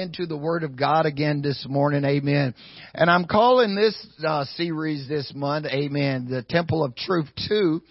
[0.00, 2.54] into the Word of God again this morning, amen.
[2.94, 3.94] And I'm calling this
[4.26, 7.82] uh, series this month, amen, the Temple of Truth 2,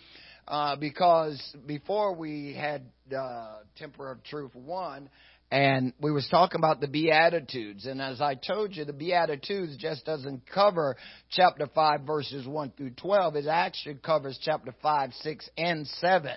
[0.48, 2.84] uh, because before we had
[3.16, 5.10] uh, Temple of Truth 1,
[5.52, 10.04] and we was talking about the Beatitudes, and as I told you, the Beatitudes just
[10.04, 10.98] doesn't cover
[11.30, 16.32] chapter 5 verses 1 through 12, it actually covers chapter 5, 6, and 7.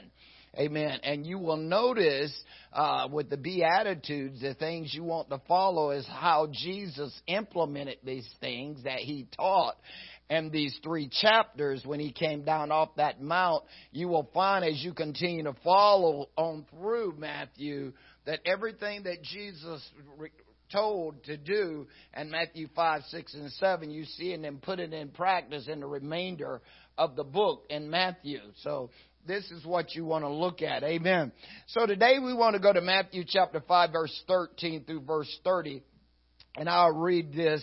[0.59, 1.01] Amen.
[1.03, 2.33] And you will notice
[2.75, 8.29] uh, with the Beatitudes, the things you want to follow is how Jesus implemented these
[8.41, 9.77] things that he taught.
[10.29, 14.83] And these three chapters, when he came down off that mount, you will find as
[14.83, 17.93] you continue to follow on through Matthew
[18.27, 19.87] that everything that Jesus
[20.71, 24.93] told to do in Matthew 5, 6, and 7, you see and then put it
[24.93, 26.61] in practice in the remainder
[26.99, 28.41] of the book in Matthew.
[28.63, 28.91] So
[29.27, 30.83] this is what you want to look at.
[30.83, 31.33] Amen.
[31.69, 35.83] So today we want to go to Matthew chapter 5 verse 13 through verse 30.
[36.57, 37.63] And I'll read this,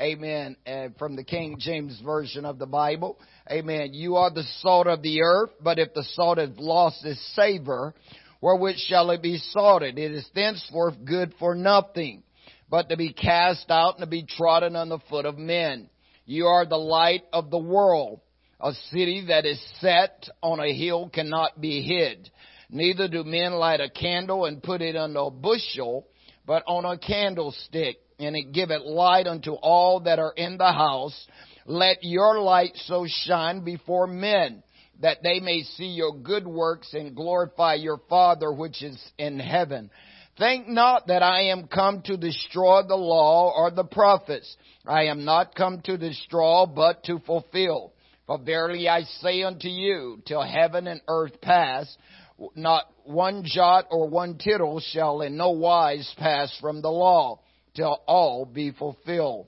[0.00, 3.18] amen, uh, from the King James Version of the Bible.
[3.50, 3.90] Amen.
[3.92, 7.92] You are the salt of the earth, but if the salt has lost its savor,
[8.40, 9.98] wherewith shall it be salted?
[9.98, 12.22] It is thenceforth good for nothing,
[12.70, 15.90] but to be cast out and to be trodden on the foot of men.
[16.24, 18.20] You are the light of the world.
[18.62, 22.30] A city that is set on a hill cannot be hid.
[22.68, 26.06] Neither do men light a candle and put it under a bushel,
[26.46, 31.26] but on a candlestick, and it giveth light unto all that are in the house.
[31.64, 34.62] Let your light so shine before men
[35.00, 39.90] that they may see your good works and glorify your Father which is in heaven.
[40.38, 44.56] Think not that I am come to destroy the law or the prophets.
[44.86, 47.92] I am not come to destroy, but to fulfill.
[48.38, 51.96] Verily I say unto you, till heaven and earth pass,
[52.54, 57.40] not one jot or one tittle shall in no wise pass from the law,
[57.74, 59.46] till all be fulfilled.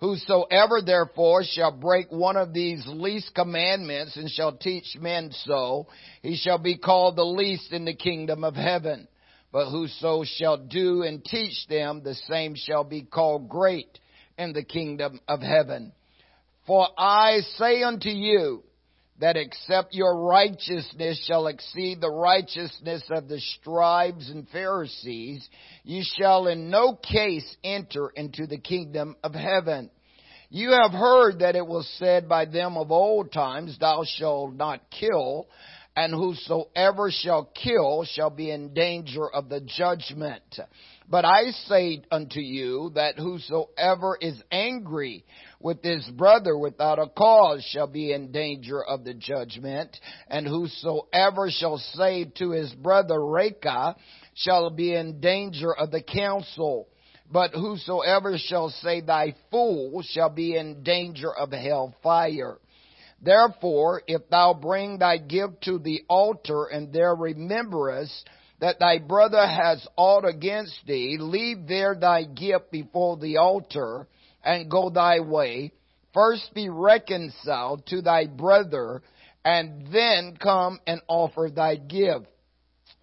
[0.00, 5.86] Whosoever therefore shall break one of these least commandments and shall teach men so,
[6.22, 9.08] he shall be called the least in the kingdom of heaven.
[9.52, 13.98] But whoso shall do and teach them, the same shall be called great
[14.38, 15.92] in the kingdom of heaven.
[16.72, 18.62] For I say unto you,
[19.20, 25.46] that except your righteousness shall exceed the righteousness of the scribes and Pharisees,
[25.84, 29.90] ye shall in no case enter into the kingdom of heaven.
[30.48, 34.80] You have heard that it was said by them of old times, Thou shalt not
[34.98, 35.48] kill,
[35.94, 40.58] and whosoever shall kill shall be in danger of the judgment.
[41.06, 45.26] But I say unto you that whosoever is angry
[45.62, 49.96] with his brother without a cause shall be in danger of the judgment,
[50.28, 53.96] and whosoever shall say to his brother Raca
[54.34, 56.88] shall be in danger of the council.
[57.30, 62.58] But whosoever shall say thy fool shall be in danger of hell fire.
[63.22, 68.28] Therefore, if thou bring thy gift to the altar and there rememberest
[68.60, 74.06] that thy brother has aught against thee, leave there thy gift before the altar
[74.44, 75.72] and go thy way.
[76.14, 79.02] First be reconciled to thy brother
[79.44, 82.26] and then come and offer thy gift.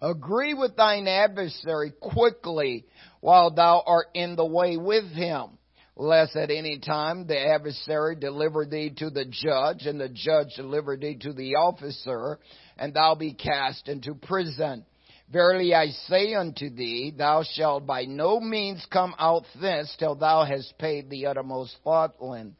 [0.00, 2.86] Agree with thine adversary quickly
[3.20, 5.58] while thou art in the way with him,
[5.94, 10.96] lest at any time the adversary deliver thee to the judge, and the judge deliver
[10.96, 12.38] thee to the officer,
[12.78, 14.86] and thou be cast into prison.
[15.32, 20.44] Verily I say unto thee, thou shalt by no means come out thence till thou
[20.44, 22.56] hast paid the uttermost farthing.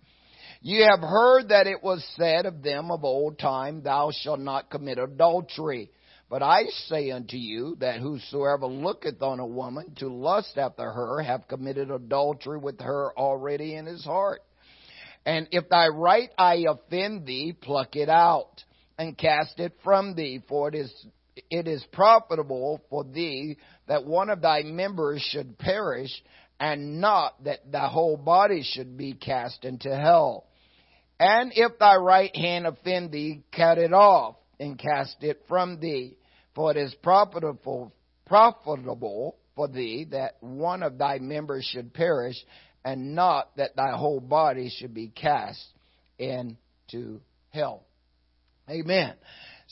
[0.63, 4.71] You have heard that it was said of them of old time, Thou shalt not
[4.71, 5.91] commit adultery.
[6.29, 11.23] But I say unto you that whosoever looketh on a woman to lust after her
[11.23, 14.43] have committed adultery with her already in his heart.
[15.27, 18.63] And if thy right eye offend thee, pluck it out
[18.97, 21.07] and cast it from thee, for it is
[21.51, 23.57] it is profitable for thee
[23.89, 26.11] that one of thy members should perish,
[26.59, 30.47] and not that thy whole body should be cast into hell.
[31.19, 36.17] And if thy right hand offend thee, cut it off and cast it from thee,
[36.55, 37.93] for it is profitable,
[38.27, 42.37] profitable for thee that one of thy members should perish,
[42.85, 45.63] and not that thy whole body should be cast
[46.19, 47.21] into
[47.51, 47.85] hell.
[48.69, 49.15] Amen.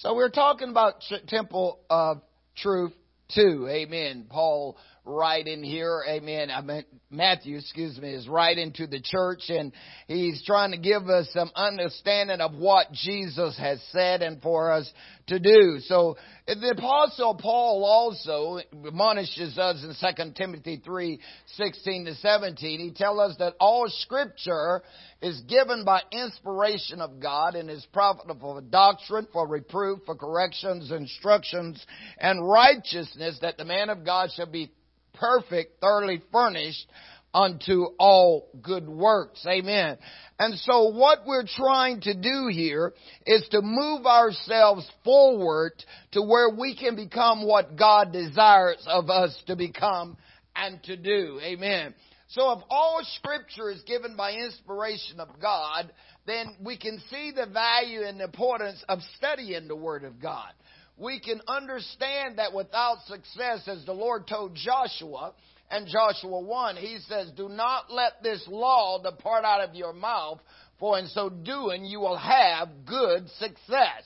[0.03, 2.23] So we're talking about Temple of
[2.57, 2.93] Truth
[3.35, 3.67] 2.
[3.69, 4.27] Amen.
[4.31, 4.77] Paul
[5.09, 6.05] right in here.
[6.07, 6.51] Amen.
[6.51, 9.73] I mean, Matthew, excuse me, is right into the church and
[10.07, 14.93] he's trying to give us some understanding of what Jesus has said and for us
[15.29, 15.79] to do.
[15.81, 19.95] So the apostle Paul also admonishes us in
[20.27, 21.19] 2 Timothy 3,
[21.57, 22.81] 16 to 17.
[22.81, 24.83] He tells us that all scripture
[25.23, 30.91] is given by inspiration of God and is profitable for doctrine, for reproof, for corrections,
[30.91, 31.85] instructions,
[32.19, 34.71] and righteousness that the man of God shall be
[35.15, 36.87] perfect, thoroughly furnished
[37.35, 39.45] unto all good works.
[39.47, 39.99] Amen.
[40.39, 42.95] And so what we're trying to do here
[43.27, 45.73] is to move ourselves forward
[46.13, 50.17] to where we can become what God desires of us to become
[50.57, 51.41] and to do.
[51.43, 51.95] Amen.
[52.29, 55.91] So if all scripture is given by inspiration of God,
[56.27, 60.53] then we can see the value and importance of studying the Word of God
[60.99, 65.33] we can understand that without success, as the Lord told Joshua,
[65.71, 70.41] and Joshua 1, he says, Do not let this law depart out of your mouth,
[70.79, 74.05] for in so doing you will have good success.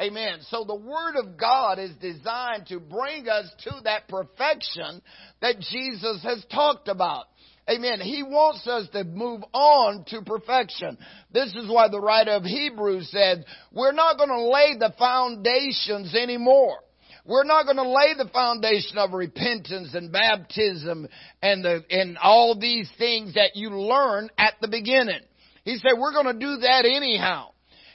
[0.00, 0.40] Amen.
[0.50, 5.00] So the Word of God is designed to bring us to that perfection
[5.40, 7.26] that Jesus has talked about.
[7.68, 8.00] Amen.
[8.00, 10.96] He wants us to move on to perfection.
[11.32, 16.14] This is why the writer of Hebrews said, we're not going to lay the foundations
[16.14, 16.78] anymore.
[17.24, 21.08] We're not going to lay the foundation of repentance and baptism
[21.42, 25.22] and the, and all these things that you learn at the beginning.
[25.64, 27.48] He said, we're going to do that anyhow.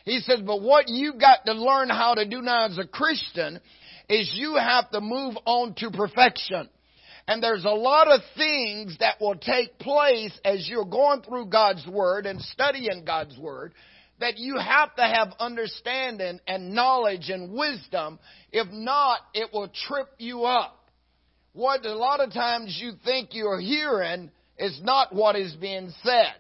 [0.03, 3.61] He says, but what you've got to learn how to do now as a Christian
[4.09, 6.67] is you have to move on to perfection.
[7.31, 11.87] And there's a lot of things that will take place as you're going through God's
[11.87, 13.73] Word and studying God's Word
[14.19, 18.19] that you have to have understanding and knowledge and wisdom.
[18.51, 20.89] If not, it will trip you up.
[21.53, 26.33] What a lot of times you think you're hearing is not what is being said.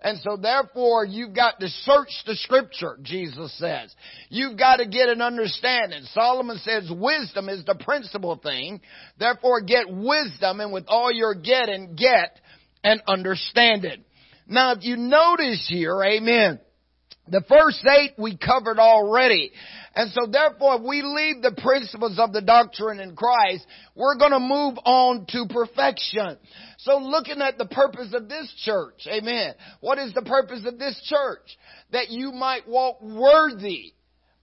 [0.00, 3.94] And so therefore you've got to search the scripture, Jesus says.
[4.28, 6.02] You've got to get an understanding.
[6.12, 8.80] Solomon says wisdom is the principal thing.
[9.18, 12.38] Therefore get wisdom and with all you're getting, get
[12.84, 14.04] an understanding.
[14.46, 16.60] Now if you notice here, amen,
[17.30, 19.52] the first eight we covered already.
[19.94, 23.66] And so therefore, if we leave the principles of the doctrine in Christ,
[23.96, 26.38] we're going to move on to perfection.
[26.78, 29.54] So looking at the purpose of this church, amen.
[29.80, 31.58] What is the purpose of this church?
[31.90, 33.94] That you might walk worthy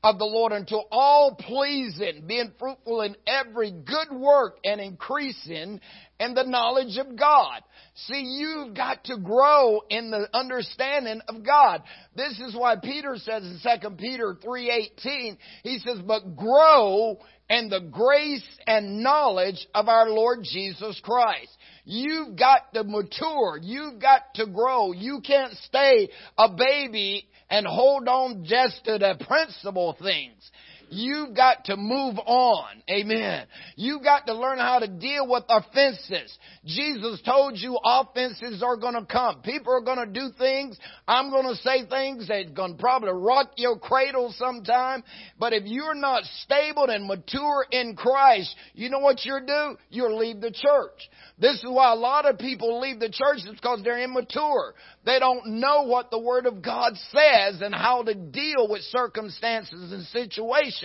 [0.03, 5.79] of the Lord until all pleasing, being fruitful in every good work and increasing
[6.19, 7.63] in the knowledge of God.
[7.95, 11.81] See, you've got to grow in the understanding of God.
[12.15, 17.17] This is why Peter says in 2 Peter 3:18, he says, "But grow
[17.49, 23.59] in the grace and knowledge of our Lord Jesus Christ." You've got to mature.
[23.61, 24.91] You've got to grow.
[24.91, 30.51] You can't stay a baby and hold on just to the principal things.
[30.95, 32.81] You've got to move on.
[32.89, 33.47] Amen.
[33.75, 36.37] You've got to learn how to deal with offenses.
[36.65, 39.41] Jesus told you offenses are going to come.
[39.41, 40.79] People are going to do things.
[41.05, 45.03] I'm going to say things that are going to probably rock your cradle sometime.
[45.37, 49.77] But if you're not stable and mature in Christ, you know what you'll do?
[49.89, 51.09] You'll leave the church.
[51.37, 54.75] This is why a lot of people leave the church is because they're immature.
[55.05, 59.91] They don't know what the Word of God says and how to deal with circumstances
[59.91, 60.84] and situations.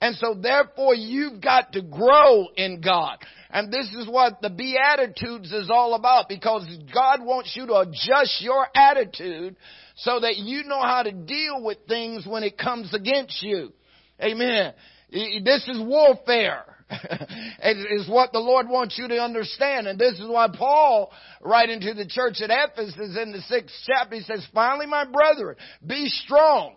[0.00, 3.18] And so therefore you've got to grow in God.
[3.50, 8.40] And this is what the Beatitudes is all about because God wants you to adjust
[8.40, 9.56] your attitude
[9.96, 13.72] so that you know how to deal with things when it comes against you.
[14.20, 14.74] Amen.
[15.10, 16.64] This is warfare.
[17.62, 19.86] is what the Lord wants you to understand.
[19.86, 24.16] And this is why Paul, writing to the church at Ephesus in the sixth chapter,
[24.16, 26.76] he says, finally, my brethren, be strong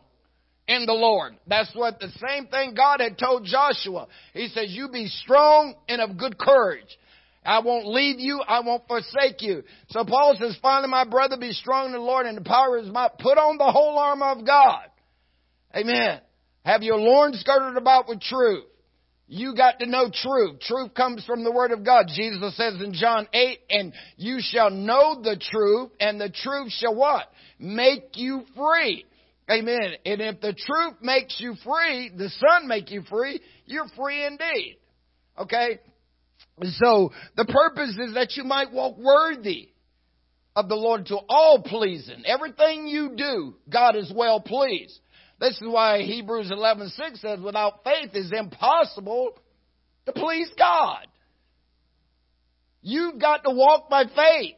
[0.68, 1.36] in the Lord.
[1.48, 4.08] That's what the same thing God had told Joshua.
[4.34, 6.98] He says, you be strong and of good courage.
[7.44, 8.42] I won't leave you.
[8.48, 9.64] I won't forsake you.
[9.90, 12.84] So Paul says, finally, my brother, be strong in the Lord and the power of
[12.84, 13.18] his might.
[13.18, 14.86] Put on the whole armor of God.
[15.76, 16.22] Amen.
[16.64, 18.66] Have your loins girded about with truth.
[19.28, 20.60] You got to know truth.
[20.60, 22.08] Truth comes from the Word of God.
[22.14, 26.94] Jesus says in John 8, and you shall know the truth, and the truth shall
[26.94, 27.32] what?
[27.58, 29.06] Make you free.
[29.52, 29.94] Amen.
[30.06, 34.78] And if the truth makes you free, the Son make you free, you're free indeed.
[35.38, 35.80] Okay?
[36.64, 39.70] So, the purpose is that you might walk worthy
[40.56, 42.24] of the Lord to all pleasing.
[42.26, 45.00] Everything you do, God is well pleased.
[45.40, 49.40] This is why Hebrews 11:6 says, "Without faith, it's impossible
[50.06, 51.08] to please God."
[52.84, 54.58] You've got to walk by faith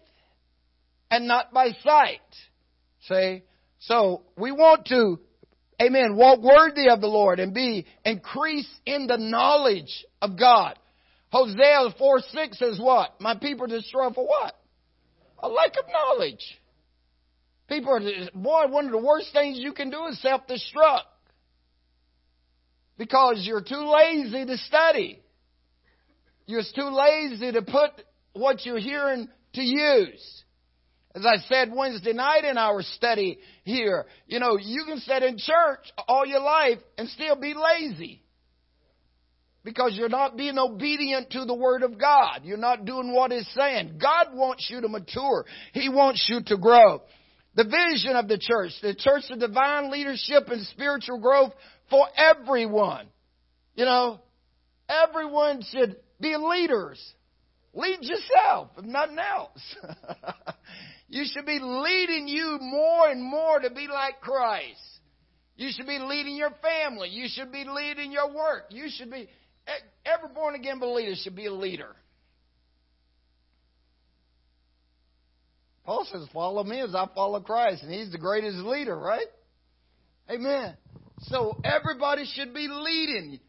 [1.09, 2.21] and not by sight.
[3.01, 3.43] See?
[3.87, 5.19] So we want to,
[5.81, 10.79] amen, walk worthy of the Lord and be increase in the knowledge of God.
[11.31, 13.19] Hosea 4 6 says what?
[13.19, 14.55] My people destroy for what?
[15.39, 16.59] A lack of knowledge.
[17.67, 21.01] People are, boy, one of the worst things you can do is self destruct.
[22.97, 25.19] Because you're too lazy to study.
[26.45, 27.91] You're too lazy to put
[28.33, 30.42] what you're hearing to use.
[31.15, 35.37] As I said Wednesday night in our study here, you know, you can sit in
[35.37, 38.21] church all your life and still be lazy.
[39.63, 42.41] Because you're not being obedient to the Word of God.
[42.43, 43.99] You're not doing what it's saying.
[44.01, 45.45] God wants you to mature.
[45.71, 47.01] He wants you to grow.
[47.55, 51.53] The vision of the church, the church of divine leadership and spiritual growth
[51.89, 53.05] for everyone.
[53.75, 54.19] You know,
[54.89, 56.99] everyone should be leaders.
[57.75, 59.75] Lead yourself, if nothing else.
[61.13, 64.81] you should be leading you more and more to be like Christ.
[65.55, 67.09] You should be leading your family.
[67.09, 68.63] You should be leading your work.
[68.71, 69.29] You should be,
[70.03, 71.95] every born again believer should be a leader.
[75.85, 77.83] Paul says, Follow me as I follow Christ.
[77.83, 79.27] And he's the greatest leader, right?
[80.31, 80.75] Amen.
[81.25, 83.39] So everybody should be leading.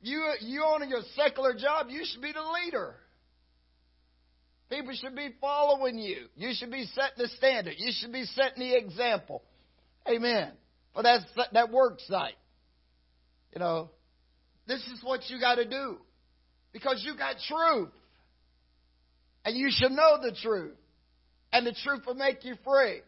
[0.00, 2.94] You, you on your secular job, you should be the leader.
[4.70, 6.26] People should be following you.
[6.36, 7.74] You should be setting the standard.
[7.76, 9.42] You should be setting the example.
[10.08, 10.52] Amen.
[10.94, 11.20] For that,
[11.52, 12.36] that work site.
[13.52, 13.90] You know,
[14.68, 15.98] this is what you got to do.
[16.72, 17.90] Because you got truth.
[19.44, 20.76] And you should know the truth.
[21.52, 23.00] And the truth will make you free.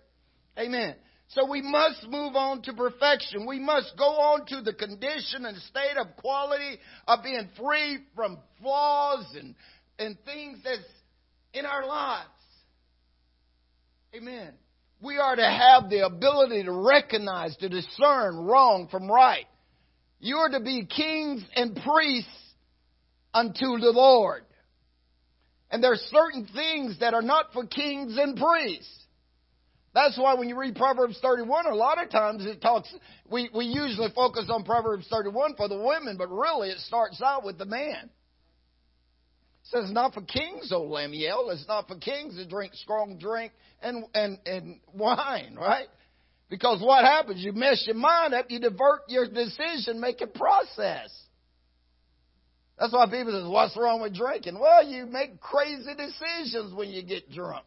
[0.58, 0.96] Amen.
[1.28, 3.46] So we must move on to perfection.
[3.46, 8.38] We must go on to the condition and state of quality of being free from
[8.60, 9.54] flaws and,
[9.98, 10.82] and things that's
[11.52, 12.28] in our lives.
[14.14, 14.52] Amen.
[15.02, 19.46] We are to have the ability to recognize, to discern wrong from right.
[20.20, 22.30] You are to be kings and priests
[23.34, 24.44] unto the Lord.
[25.70, 28.98] And there are certain things that are not for kings and priests.
[29.94, 32.94] That's why when you read Proverbs 31, a lot of times it talks,
[33.30, 37.44] we, we usually focus on Proverbs 31 for the women, but really it starts out
[37.44, 38.08] with the man.
[39.72, 41.48] Says, not for kings, O Lemuel.
[41.50, 43.52] It's not for kings to drink strong drink
[43.82, 45.86] and, and, and wine, right?
[46.50, 47.42] Because what happens?
[47.42, 51.10] You mess your mind up, you divert your decision making process.
[52.78, 54.58] That's why people say, what's wrong with drinking?
[54.60, 57.64] Well, you make crazy decisions when you get drunk.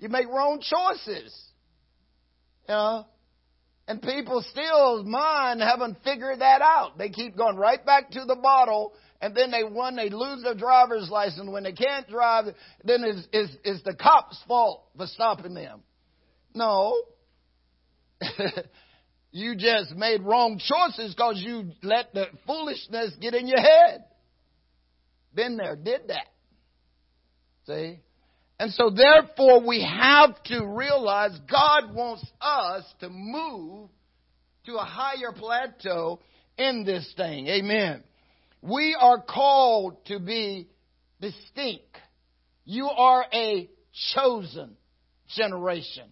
[0.00, 1.32] You make wrong choices.
[2.68, 3.06] You know?
[3.88, 6.98] And people still mine, haven't figured that out.
[6.98, 10.54] They keep going right back to the bottle and then they one they lose their
[10.54, 11.48] driver's license.
[11.48, 12.46] When they can't drive
[12.84, 15.82] then it's, it's, it's the cop's fault for stopping them?
[16.54, 17.00] No.
[19.36, 24.04] You just made wrong choices because you let the foolishness get in your head.
[25.34, 26.28] Been there did that.
[27.66, 28.00] See
[28.58, 33.88] and so therefore we have to realize god wants us to move
[34.64, 36.20] to a higher plateau
[36.58, 38.02] in this thing amen
[38.62, 40.68] we are called to be
[41.20, 41.96] distinct.
[42.64, 43.70] You are a
[44.14, 44.76] chosen
[45.28, 46.10] generation.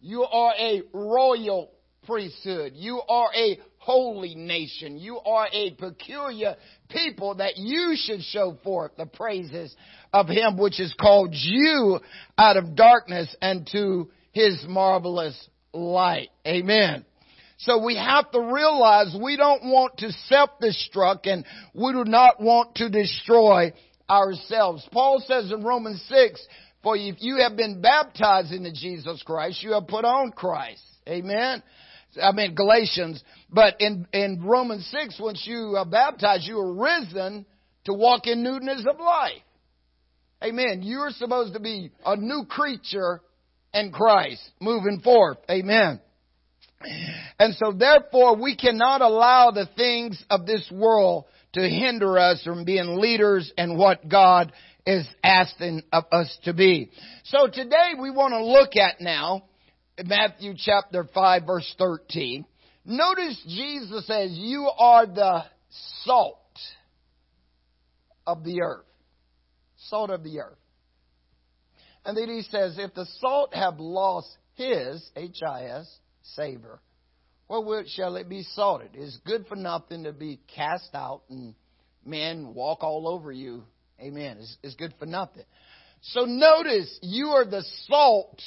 [0.00, 1.72] You are a royal
[2.06, 2.72] priesthood.
[2.74, 4.98] You are a holy nation.
[4.98, 6.56] You are a peculiar
[6.90, 9.74] people that you should show forth the praises
[10.12, 11.98] of Him which has called you
[12.36, 16.28] out of darkness and to His marvelous light.
[16.46, 17.06] Amen.
[17.58, 21.44] So we have to realize we don't want to self-destruct and
[21.74, 23.72] we do not want to destroy
[24.08, 24.86] ourselves.
[24.92, 26.46] Paul says in Romans 6,
[26.82, 30.82] for if you have been baptized into Jesus Christ, you have put on Christ.
[31.08, 31.62] Amen.
[32.20, 36.74] I mean Galatians, but in, in Romans 6, once you uh, are baptized, you are
[36.74, 37.46] risen
[37.84, 39.42] to walk in newness of life.
[40.42, 40.80] Amen.
[40.82, 43.20] You're supposed to be a new creature
[43.74, 45.38] in Christ moving forth.
[45.50, 46.00] Amen.
[47.38, 52.64] And so therefore we cannot allow the things of this world to hinder us from
[52.64, 54.52] being leaders and what God
[54.86, 56.90] is asking of us to be.
[57.24, 59.44] So today we want to look at now
[60.04, 62.44] Matthew chapter 5 verse 13.
[62.84, 65.44] Notice Jesus says, you are the
[66.04, 66.38] salt
[68.26, 68.86] of the earth.
[69.88, 70.58] Salt of the earth.
[72.04, 75.86] And then he says, if the salt have lost his, H-I-S,
[76.34, 76.80] savor,
[77.48, 78.90] wherewith shall it be salted?
[78.94, 81.54] It's good for nothing to be cast out and
[82.04, 83.64] men walk all over you
[84.00, 84.38] Amen.
[84.40, 85.44] It's, it's good for nothing.
[86.02, 88.40] So notice, you are the salt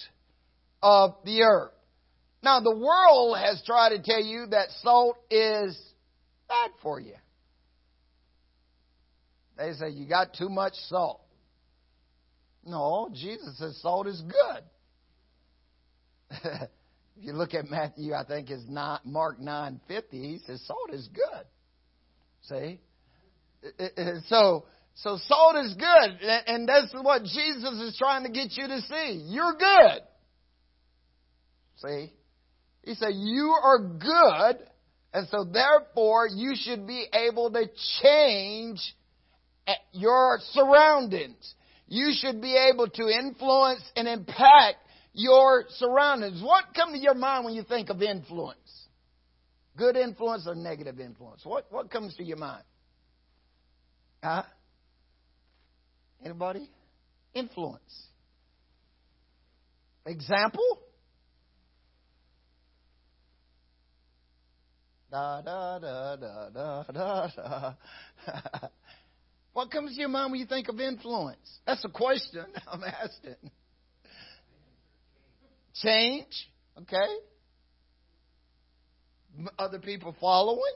[0.83, 1.71] of the earth.
[2.43, 5.79] Now, the world has tried to tell you that salt is
[6.49, 7.15] bad for you.
[9.57, 11.21] They say you got too much salt.
[12.65, 14.63] No, Jesus says salt is good.
[16.43, 16.69] if
[17.21, 20.21] you look at Matthew, I think is not Mark nine fifty.
[20.21, 21.45] He says salt is good.
[22.49, 22.79] See,
[24.27, 28.81] so so salt is good, and that's what Jesus is trying to get you to
[28.81, 29.25] see.
[29.27, 30.01] You're good.
[31.83, 32.13] See,
[32.83, 34.65] he said you are good,
[35.13, 37.65] and so therefore you should be able to
[38.01, 38.79] change
[39.91, 41.55] your surroundings.
[41.87, 44.77] You should be able to influence and impact
[45.13, 46.41] your surroundings.
[46.41, 48.57] What comes to your mind when you think of influence?
[49.77, 51.41] Good influence or negative influence?
[51.43, 52.63] What, what comes to your mind?
[54.23, 54.43] Huh?
[56.23, 56.69] Anybody?
[57.33, 58.07] Influence.
[60.05, 60.79] Example?
[65.13, 67.73] Da da da da da da
[69.53, 71.59] what comes to your mind when you think of influence?
[71.67, 73.51] That's a question I'm asking.
[75.75, 77.13] Change, okay?
[79.59, 80.73] Other people following.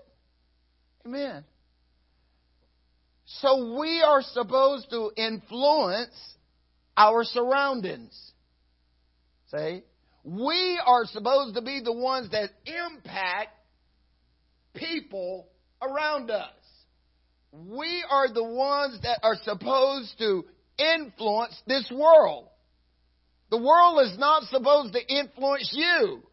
[1.08, 1.44] Amen.
[3.26, 6.14] So we are supposed to influence
[6.96, 8.16] our surroundings.
[9.50, 9.82] See?
[10.24, 13.57] We are supposed to be the ones that impact
[14.78, 15.48] people
[15.82, 16.52] around us.
[17.52, 20.46] We are the ones that are supposed to
[20.78, 22.50] influence this world.
[23.50, 26.24] The world is not supposed to influence you.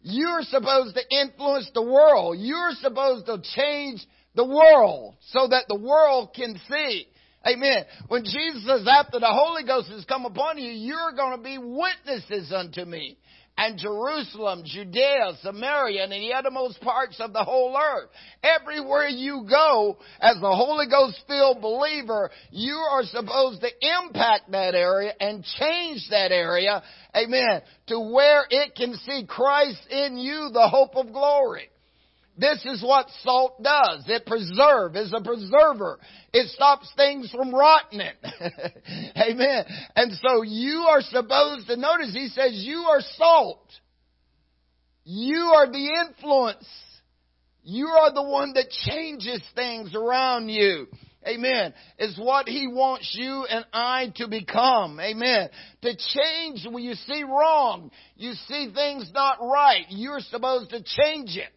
[0.00, 2.36] You're supposed to influence the world.
[2.38, 7.06] You're supposed to change the world so that the world can see.
[7.46, 7.84] Amen.
[8.08, 11.58] When Jesus says, after the Holy Ghost has come upon you, you're going to be
[11.58, 13.18] witnesses unto me
[13.58, 18.08] and Jerusalem, Judea, Samaria, and the uttermost parts of the whole earth.
[18.42, 23.68] Everywhere you go as the Holy Ghost filled believer, you are supposed to
[24.04, 26.84] impact that area and change that area,
[27.16, 31.68] amen, to where it can see Christ in you, the hope of glory.
[32.38, 34.04] This is what salt does.
[34.06, 35.98] It preserves, is a preserver.
[36.32, 38.00] It stops things from rotting.
[39.16, 39.64] Amen.
[39.96, 43.68] And so you are supposed to notice, he says, you are salt.
[45.04, 46.68] You are the influence.
[47.64, 50.86] You are the one that changes things around you.
[51.26, 51.74] Amen.
[51.98, 55.00] Is what He wants you and I to become.
[55.00, 55.48] Amen.
[55.82, 61.36] To change when you see wrong, you see things not right, you're supposed to change
[61.36, 61.52] it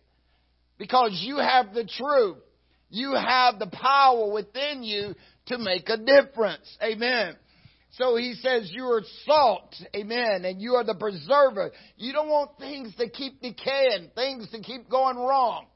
[0.81, 2.37] because you have the truth.
[2.89, 5.13] You have the power within you
[5.45, 6.75] to make a difference.
[6.81, 7.35] Amen.
[7.91, 11.71] So he says you are salt, amen, and you are the preserver.
[11.97, 15.67] You don't want things to keep decaying, things to keep going wrong.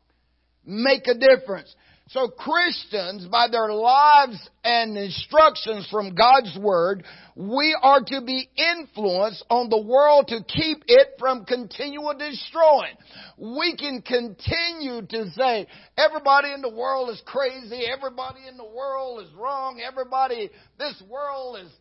[0.65, 1.71] Make a difference.
[2.09, 7.03] So Christians, by their lives and instructions from God's Word,
[7.35, 12.95] we are to be influenced on the world to keep it from continual destroying.
[13.39, 15.65] We can continue to say,
[15.97, 21.57] everybody in the world is crazy, everybody in the world is wrong, everybody, this world
[21.65, 21.71] is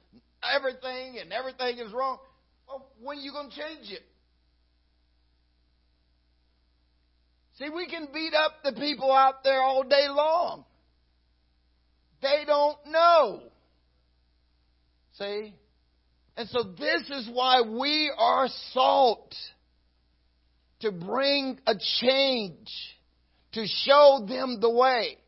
[0.42, 2.18] everything and everything is wrong.
[2.66, 4.02] Well, when are you going to change it?
[7.59, 10.64] See, we can beat up the people out there all day long.
[12.21, 13.43] They don't know.
[15.19, 15.55] See?
[16.37, 19.35] And so this is why we are salt.
[20.81, 22.69] To bring a change.
[23.53, 25.19] To show them the way.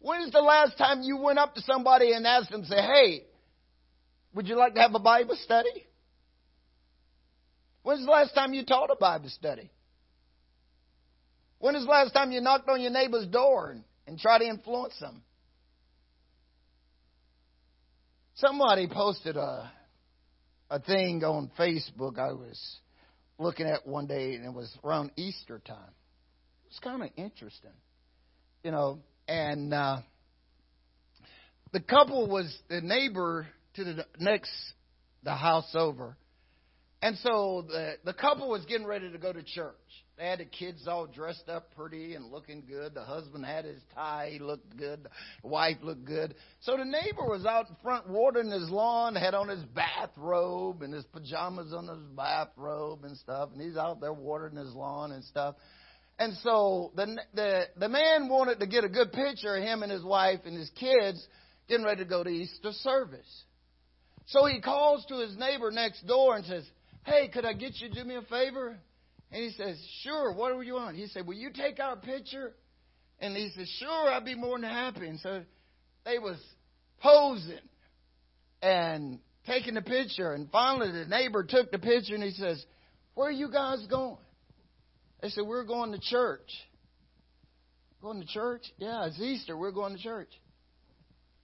[0.00, 3.24] When's the last time you went up to somebody and asked them, say, hey,
[4.34, 5.86] would you like to have a Bible study?
[7.82, 9.70] When's the last time you taught a Bible study?
[11.58, 14.46] When is the last time you knocked on your neighbor's door and, and tried to
[14.46, 15.22] influence them?
[18.34, 19.72] Somebody posted a
[20.70, 22.60] a thing on Facebook I was
[23.38, 25.92] looking at one day, and it was around Easter time.
[26.64, 27.70] It was kind of interesting,
[28.64, 28.98] you know.
[29.28, 29.98] And uh,
[31.72, 34.50] the couple was the neighbor to the next
[35.22, 36.16] the house over,
[37.02, 39.74] and so the the couple was getting ready to go to church.
[40.18, 42.94] They had the kids all dressed up pretty and looking good.
[42.94, 45.06] The husband had his tie, he looked good.
[45.42, 46.34] The wife looked good.
[46.60, 50.94] So the neighbor was out in front watering his lawn, had on his bathrobe and
[50.94, 55.22] his pajamas on his bathrobe and stuff, and he's out there watering his lawn and
[55.24, 55.56] stuff.
[56.18, 59.92] And so the the the man wanted to get a good picture of him and
[59.92, 61.26] his wife and his kids
[61.68, 63.44] getting ready to go to Easter service.
[64.28, 66.64] So he calls to his neighbor next door and says,
[67.04, 68.78] Hey, could I get you to do me a favor?
[69.32, 70.96] And he says, Sure, what do you want?
[70.96, 72.54] He said, Will you take our picture?
[73.18, 75.08] And he said, Sure, I'd be more than happy.
[75.08, 75.42] And so
[76.04, 76.38] they was
[77.00, 77.58] posing
[78.62, 80.32] and taking the picture.
[80.32, 82.64] And finally the neighbor took the picture and he says,
[83.14, 84.18] Where are you guys going?
[85.22, 86.50] They said, We're going to church.
[88.02, 88.62] Going to church?
[88.76, 89.56] Yeah, it's Easter.
[89.56, 90.30] We're going to church.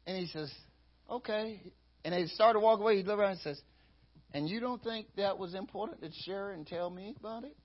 [0.07, 0.53] And he says,
[1.11, 1.61] Okay.
[2.05, 2.97] And they started to walk away.
[2.97, 3.61] He looked around and says,
[4.33, 7.57] And you don't think that was important to share and tell me about it?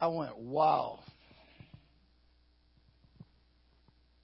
[0.00, 1.00] I went, wow.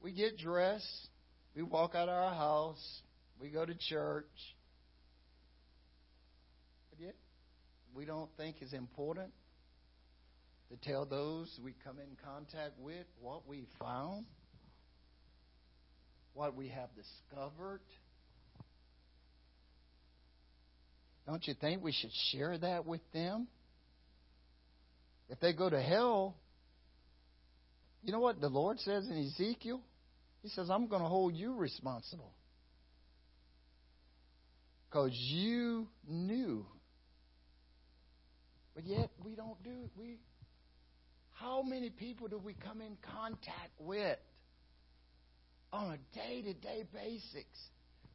[0.01, 1.09] We get dressed,
[1.57, 3.01] we walk out of our house,
[3.41, 4.27] we go to church.
[6.91, 7.15] But yet,
[7.95, 9.33] we don't think it's important
[10.71, 14.27] to tell those we come in contact with what we found,
[16.35, 17.81] what we have discovered.
[21.27, 23.49] Don't you think we should share that with them?
[25.29, 26.37] If they go to hell,
[28.03, 29.81] you know what the Lord says in Ezekiel?
[30.43, 32.33] He says, I'm going to hold you responsible.
[34.91, 36.67] Because you knew.
[38.75, 39.91] But yet we don't do it.
[39.97, 40.19] We
[41.35, 44.19] how many people do we come in contact with
[45.73, 47.45] on a day to day basis?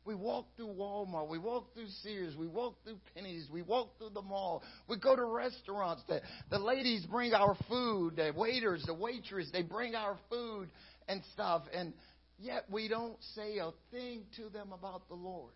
[0.10, 1.30] We walk through Walmart.
[1.30, 2.36] We walk through Sears.
[2.36, 3.48] We walk through Penney's.
[3.54, 4.64] We walk through the mall.
[4.88, 6.02] We go to restaurants.
[6.08, 8.16] The, the ladies bring our food.
[8.16, 10.70] The waiters, the waitress, they bring our food
[11.08, 11.62] and stuff.
[11.72, 11.94] And
[12.40, 15.54] yet we don't say a thing to them about the Lord.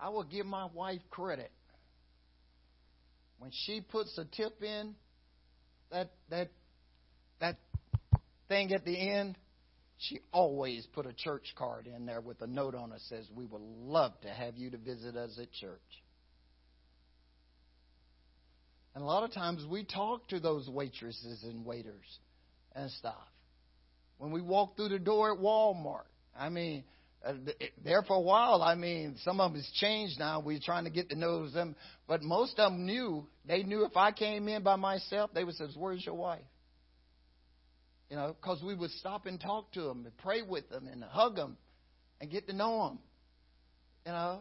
[0.00, 1.52] I will give my wife credit.
[3.40, 4.94] When she puts a tip in,
[5.92, 6.48] that that
[7.42, 7.58] that
[8.48, 9.36] thing at the end,
[9.98, 13.44] she always put a church card in there with a note on it says, We
[13.44, 15.80] would love to have you to visit us at church.
[18.94, 22.18] And a lot of times we talk to those waitresses and waiters
[22.74, 23.14] and stuff.
[24.18, 26.06] When we walk through the door at Walmart,
[26.36, 26.84] I mean,
[27.24, 27.34] uh,
[27.84, 30.40] there for a while, I mean, some of them has changed now.
[30.40, 31.74] We're trying to get to know them.
[32.06, 33.26] But most of them knew.
[33.46, 36.42] They knew if I came in by myself, they would say, Where's your wife?
[38.10, 41.04] You know, because we would stop and talk to them and pray with them and
[41.04, 41.56] hug them
[42.20, 42.98] and get to know them.
[44.06, 44.40] You know,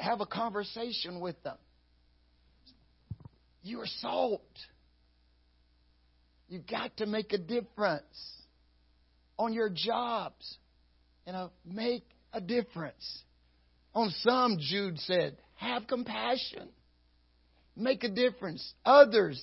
[0.00, 1.56] have a conversation with them.
[3.62, 4.42] You are salt.
[6.48, 8.42] You got to make a difference
[9.38, 10.56] on your jobs.
[11.26, 13.22] You know, make a difference.
[13.94, 16.68] On some, Jude said, have compassion.
[17.76, 18.74] Make a difference.
[18.84, 19.40] Others,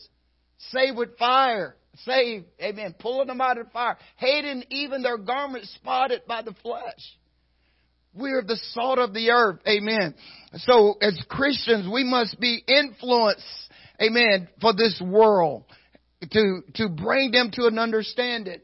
[0.70, 5.74] say with fire saved, amen, pulling them out of the fire, hating even their garments
[5.76, 7.18] spotted by the flesh.
[8.14, 10.16] We're the salt of the earth, amen.
[10.56, 13.46] So as Christians, we must be influenced,
[14.02, 15.64] amen, for this world
[16.30, 18.60] to, to bring them to an understanding.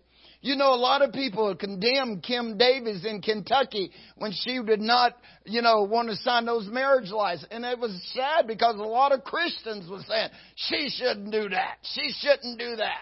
[0.47, 5.13] You know, a lot of people condemned Kim Davis in Kentucky when she did not,
[5.43, 7.49] you know, want to sign those marriage license.
[7.51, 11.79] And it was sad because a lot of Christians were saying, she shouldn't do that.
[11.93, 13.01] She shouldn't do that.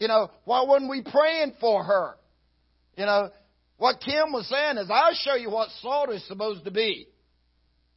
[0.00, 2.14] You know, why wasn't we praying for her?
[2.96, 3.28] You know,
[3.76, 7.08] what Kim was saying is, I'll show you what salt is supposed to be.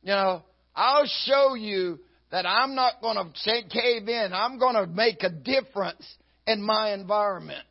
[0.04, 0.44] You know,
[0.76, 2.00] I'll show you
[2.34, 4.34] that I'm not going to cave in.
[4.34, 6.06] I'm going to make a difference
[6.46, 7.64] in my environment.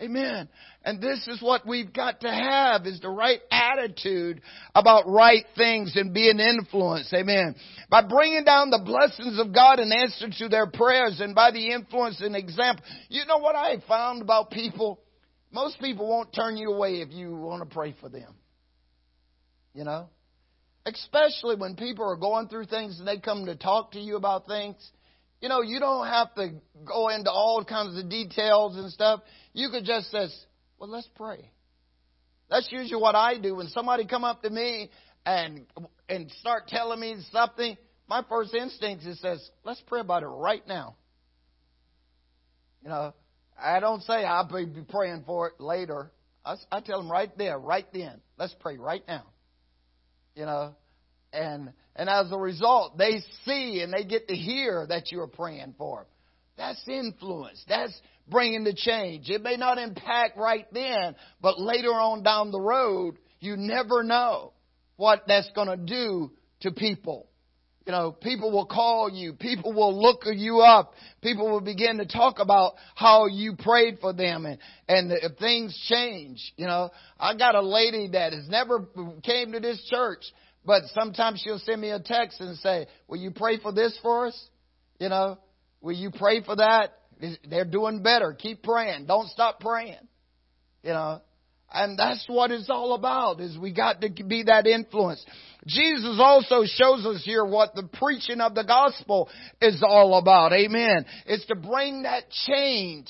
[0.00, 0.48] Amen.
[0.84, 4.42] And this is what we've got to have is the right attitude
[4.74, 7.14] about right things and being influenced.
[7.14, 7.54] Amen.
[7.88, 11.72] By bringing down the blessings of God in answer to their prayers and by the
[11.72, 12.84] influence and example.
[13.08, 15.00] You know what I found about people?
[15.50, 18.34] Most people won't turn you away if you want to pray for them.
[19.72, 20.10] You know?
[20.84, 24.46] Especially when people are going through things and they come to talk to you about
[24.46, 24.76] things.
[25.40, 26.50] You know, you don't have to
[26.84, 29.20] go into all kinds of details and stuff.
[29.56, 30.26] You could just say,
[30.78, 31.50] well, let's pray.
[32.50, 33.54] That's usually what I do.
[33.54, 34.90] When somebody come up to me
[35.24, 35.64] and,
[36.10, 37.74] and start telling me something,
[38.06, 40.96] my first instinct is says, let's pray about it right now.
[42.82, 43.14] You know,
[43.58, 46.12] I don't say I'll be praying for it later.
[46.44, 49.24] I, I tell them right there, right then, let's pray right now.
[50.34, 50.76] You know,
[51.32, 55.76] and and as a result, they see and they get to hear that you're praying
[55.78, 56.06] for them.
[56.58, 57.64] That's influence.
[57.66, 59.30] That's bringing the change.
[59.30, 64.52] It may not impact right then, but later on down the road, you never know
[64.96, 67.28] what that's going to do to people.
[67.86, 69.32] You know, people will call you.
[69.34, 70.92] People will look you up.
[71.22, 74.58] People will begin to talk about how you prayed for them and,
[74.88, 76.52] and if things change.
[76.56, 78.88] You know, I got a lady that has never
[79.22, 80.24] came to this church,
[80.64, 84.26] but sometimes she'll send me a text and say, will you pray for this for
[84.26, 84.48] us?
[84.98, 85.38] You know,
[85.80, 86.90] will you pray for that?
[87.48, 88.32] They're doing better.
[88.32, 89.06] Keep praying.
[89.06, 89.96] Don't stop praying.
[90.82, 91.20] You know,
[91.72, 95.24] and that's what it's all about, is we got to be that influence.
[95.66, 99.28] Jesus also shows us here what the preaching of the gospel
[99.60, 100.52] is all about.
[100.52, 101.04] Amen.
[101.26, 103.08] It's to bring that change.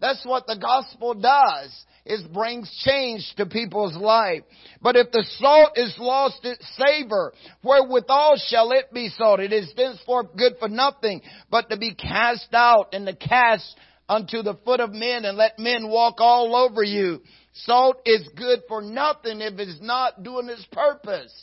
[0.00, 1.84] That's what the gospel does.
[2.06, 4.42] It brings change to people's life.
[4.80, 7.32] But if the salt is lost its savor,
[7.64, 9.40] wherewithal shall it be salt?
[9.40, 13.76] It is thenceforth good for nothing, but to be cast out and to cast
[14.08, 17.22] unto the foot of men and let men walk all over you.
[17.52, 21.34] Salt is good for nothing if it's not doing its purpose.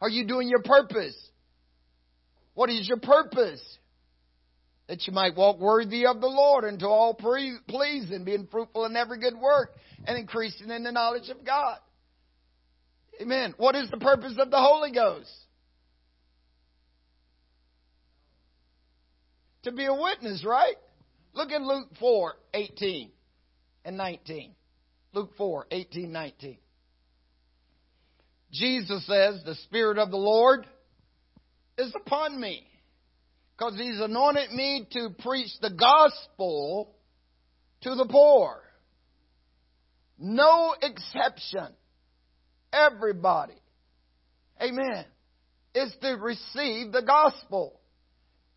[0.00, 1.16] Are you doing your purpose?
[2.54, 3.62] What is your purpose?
[4.88, 8.96] That you might walk worthy of the Lord and to all pleasing, being fruitful in
[8.96, 9.74] every good work
[10.06, 11.78] and increasing in the knowledge of God.
[13.20, 13.54] Amen.
[13.56, 15.30] What is the purpose of the Holy Ghost?
[19.64, 20.76] To be a witness, right?
[21.34, 23.10] Look at Luke 4 18
[23.84, 24.54] and 19.
[25.12, 26.58] Luke 4 18 19.
[28.52, 30.66] Jesus says, The Spirit of the Lord
[31.76, 32.66] is upon me
[33.58, 36.94] because He's anointed me to preach the gospel
[37.82, 38.62] to the poor.
[40.18, 41.68] No exception.
[42.72, 43.54] Everybody.
[44.60, 45.04] Amen.
[45.74, 47.78] Is to receive the gospel.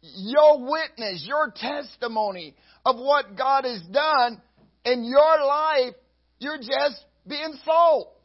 [0.01, 4.41] Your witness, your testimony of what God has done
[4.83, 5.93] in your life,
[6.39, 8.17] you're just being salt.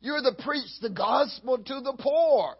[0.00, 2.56] You're to preach the gospel to the poor.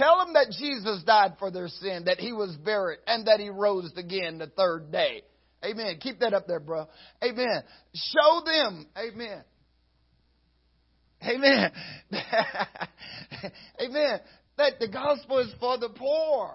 [0.00, 3.50] Tell them that Jesus died for their sin, that he was buried, and that he
[3.50, 5.20] rose again the third day.
[5.62, 5.98] Amen.
[6.00, 6.86] Keep that up there, bro.
[7.22, 7.62] Amen.
[7.94, 8.86] Show them.
[8.96, 9.44] Amen.
[11.22, 11.70] Amen.
[13.82, 14.20] Amen.
[14.56, 16.54] That the gospel is for the poor.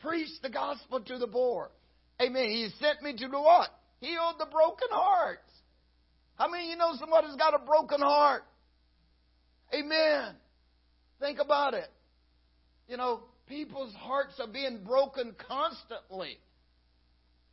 [0.00, 1.70] Preach the gospel to the poor.
[2.22, 2.44] Amen.
[2.44, 3.68] He sent me to do what?
[4.00, 5.50] Heal the broken hearts.
[6.36, 8.44] How many of you know somebody's got a broken heart?
[9.74, 10.34] Amen.
[11.20, 11.90] Think about it.
[12.88, 16.38] You know, people's hearts are being broken constantly.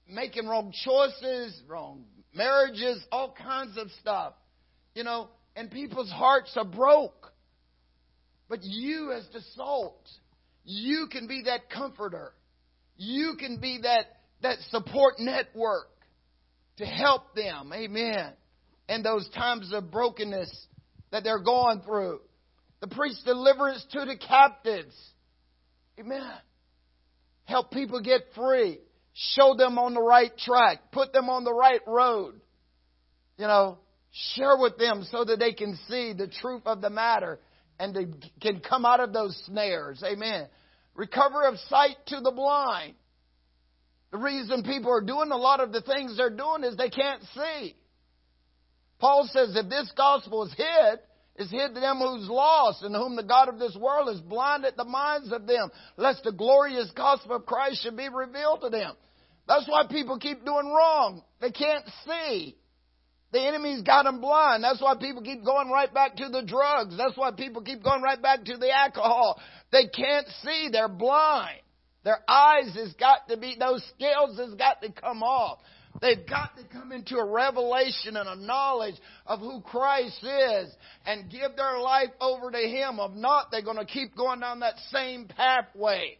[0.07, 4.33] Making wrong choices, wrong marriages, all kinds of stuff.
[4.95, 7.31] You know, and people's hearts are broke.
[8.49, 10.07] But you, as the salt,
[10.65, 12.33] you can be that comforter.
[12.97, 14.05] You can be that,
[14.41, 15.89] that support network
[16.77, 17.71] to help them.
[17.73, 18.33] Amen.
[18.89, 20.67] In those times of brokenness
[21.11, 22.19] that they're going through.
[22.81, 24.93] To preach deliverance to the captives.
[25.99, 26.31] Amen.
[27.45, 28.79] Help people get free.
[29.13, 30.91] Show them on the right track.
[30.91, 32.39] Put them on the right road.
[33.37, 33.77] You know,
[34.11, 37.39] share with them so that they can see the truth of the matter
[37.79, 38.05] and they
[38.41, 40.03] can come out of those snares.
[40.05, 40.47] Amen.
[40.95, 42.93] Recover of sight to the blind.
[44.11, 47.23] The reason people are doing a lot of the things they're doing is they can't
[47.33, 47.75] see.
[48.99, 50.99] Paul says if this gospel is hid,
[51.37, 54.73] is hid to them who's lost, and whom the God of this world has blinded
[54.77, 58.93] the minds of them, lest the glorious gospel of Christ should be revealed to them.
[59.47, 61.23] That's why people keep doing wrong.
[61.41, 62.55] They can't see.
[63.31, 64.63] The enemy's got them blind.
[64.63, 66.95] That's why people keep going right back to the drugs.
[66.95, 69.41] That's why people keep going right back to the alcohol.
[69.71, 70.69] They can't see.
[70.71, 71.59] They're blind.
[72.03, 75.59] Their eyes has got to be, those scales has got to come off.
[76.01, 80.69] They've got to come into a revelation and a knowledge of who Christ is
[81.05, 82.99] and give their life over to Him.
[82.99, 86.17] If not, they're going to keep going down that same pathway.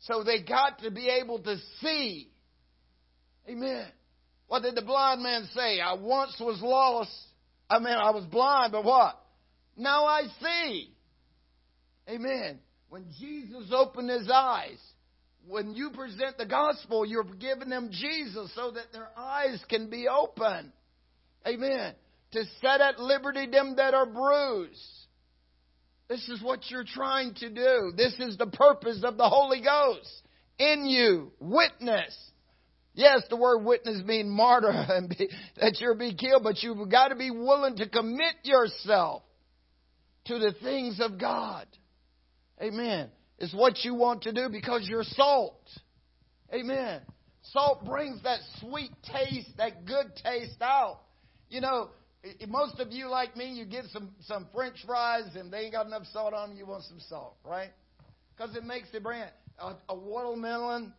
[0.00, 2.28] So they got to be able to see.
[3.48, 3.86] Amen.
[4.48, 5.80] What did the blind man say?
[5.80, 7.16] I once was lost.
[7.70, 9.18] I mean, I was blind, but what?
[9.76, 10.92] Now I see.
[12.08, 12.58] Amen.
[12.90, 14.78] When Jesus opened his eyes,
[15.48, 20.08] when you present the gospel, you're giving them Jesus so that their eyes can be
[20.08, 20.72] open.
[21.46, 21.94] Amen.
[22.32, 24.80] To set at liberty them that are bruised.
[26.08, 27.92] This is what you're trying to do.
[27.96, 30.22] This is the purpose of the Holy Ghost
[30.58, 31.32] in you.
[31.40, 32.16] Witness.
[32.94, 35.28] Yes, the word witness means martyr and be,
[35.60, 39.22] that you're be killed, but you've got to be willing to commit yourself
[40.26, 41.66] to the things of God.
[42.60, 43.10] Amen
[43.42, 45.68] is what you want to do because you're salt.
[46.54, 47.02] Amen.
[47.42, 51.00] Salt brings that sweet taste, that good taste out.
[51.50, 51.90] You know,
[52.48, 55.86] most of you like me, you get some some French fries and they ain't got
[55.86, 56.58] enough salt on them.
[56.58, 57.70] You want some salt, right?
[58.36, 59.32] Because it makes it brand.
[59.58, 60.94] A, a watermelon,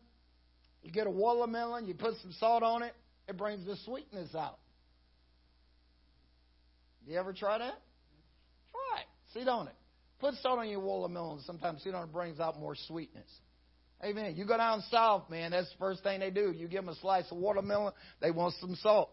[0.84, 2.94] you get a watermelon, you put some salt on it,
[3.30, 4.60] it brings the sweetness out.
[7.08, 7.80] You ever try that?
[8.72, 9.08] Try it.
[9.34, 9.74] See on it.
[10.24, 11.42] Put salt on your watermelon.
[11.46, 13.28] Sometimes see on it brings out more sweetness.
[14.02, 14.36] Amen.
[14.38, 16.54] You go down south, man, that's the first thing they do.
[16.56, 19.10] You give them a slice of watermelon, they want some salt.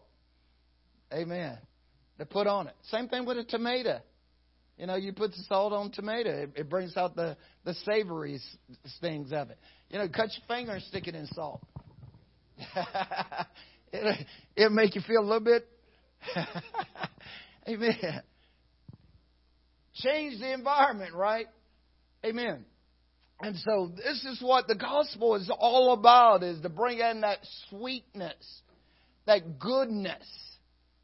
[1.13, 1.57] Amen.
[2.17, 2.75] They put on it.
[2.83, 3.99] Same thing with a tomato.
[4.77, 8.39] You know, you put the salt on tomato, it, it brings out the, the savory
[9.01, 9.57] things of it.
[9.89, 11.61] You know, cut your finger and stick it in salt.
[13.91, 15.67] it, it'll make you feel a little bit.
[17.67, 18.21] Amen.
[19.95, 21.47] Change the environment, right?
[22.25, 22.65] Amen.
[23.41, 27.39] And so this is what the gospel is all about, is to bring in that
[27.69, 28.61] sweetness,
[29.25, 30.25] that goodness.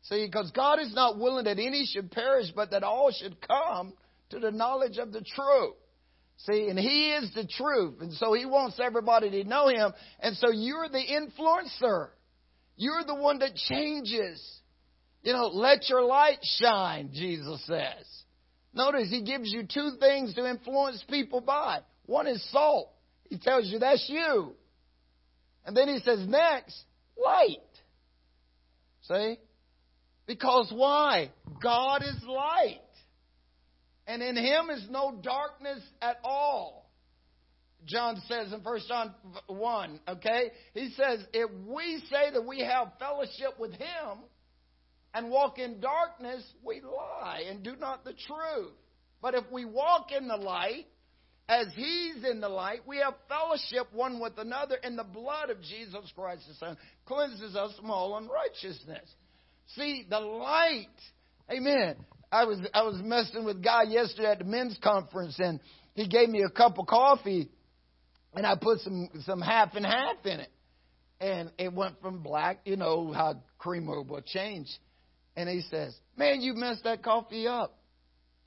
[0.03, 3.93] See, because God is not willing that any should perish, but that all should come
[4.29, 5.75] to the knowledge of the truth.
[6.37, 7.95] See, and He is the truth.
[8.01, 9.91] And so He wants everybody to know Him.
[10.19, 12.09] And so you're the influencer.
[12.75, 14.39] You're the one that changes.
[15.23, 18.05] You know, let your light shine, Jesus says.
[18.77, 21.79] Notice He gives you two things to influence people by.
[22.05, 22.91] One is salt.
[23.29, 24.53] He tells you that's you.
[25.65, 26.81] And then he says, next,
[27.21, 27.57] light.
[29.01, 29.37] See?
[30.25, 31.31] Because why?
[31.61, 32.79] God is light.
[34.05, 36.89] And in him is no darkness at all.
[37.85, 39.13] John says in 1 John
[39.47, 40.51] 1, okay?
[40.73, 44.19] He says, if we say that we have fellowship with him
[45.17, 48.71] and walk in darkness, we lie and do not the truth.
[49.19, 50.85] But if we walk in the light,
[51.49, 55.59] as He's in the light, we have fellowship one with another, and the blood of
[55.63, 56.77] Jesus Christ, the Son,
[57.07, 59.09] cleanses us from all unrighteousness.
[59.75, 60.85] See, the light,
[61.51, 61.95] amen.
[62.31, 65.59] I was I was messing with Guy yesterday at the men's conference, and
[65.95, 67.49] he gave me a cup of coffee,
[68.35, 70.51] and I put some some half and half in it,
[71.19, 74.67] and it went from black, you know how creamer will change,
[75.37, 77.77] and he says, "Man, you messed that coffee up."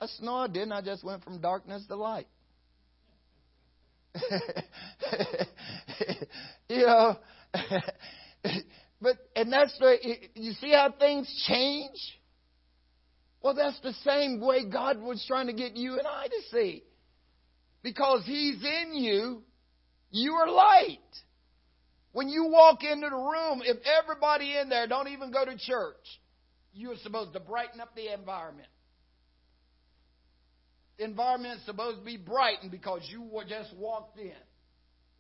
[0.01, 0.73] I said, "No, I didn't.
[0.73, 2.27] I just went from darkness to light."
[6.69, 7.17] you know,
[9.01, 9.97] but and that's the
[10.35, 11.97] you see how things change.
[13.41, 16.83] Well, that's the same way God was trying to get you and I to see,
[17.83, 19.45] because He's in you.
[20.11, 20.99] You are light.
[22.11, 25.95] When you walk into the room, if everybody in there don't even go to church,
[26.73, 28.69] you're supposed to brighten up the environment
[31.01, 34.33] environment is supposed to be brightened because you were just walked in.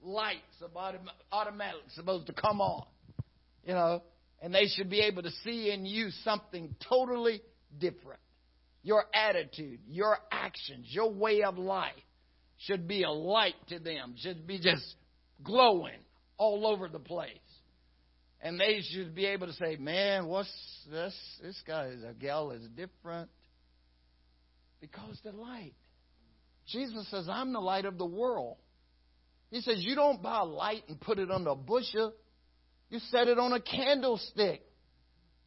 [0.03, 0.95] Lights about
[1.31, 2.87] automatically supposed to come on,
[3.65, 4.03] you know,
[4.41, 7.43] and they should be able to see in you something totally
[7.79, 8.21] different.
[8.83, 11.93] Your attitude, your actions, your way of life
[12.57, 14.95] should be a light to them, should be just
[15.43, 16.01] glowing
[16.39, 17.37] all over the place.
[18.43, 20.51] And they should be able to say, Man, what's
[20.91, 21.15] this?
[21.43, 23.31] This guy is a gal is different.
[24.81, 25.75] Because the light.
[26.67, 28.57] Jesus says, I'm the light of the world.
[29.51, 32.15] He says, You don't buy light and put it under a bushel.
[32.89, 34.63] You set it on a candlestick.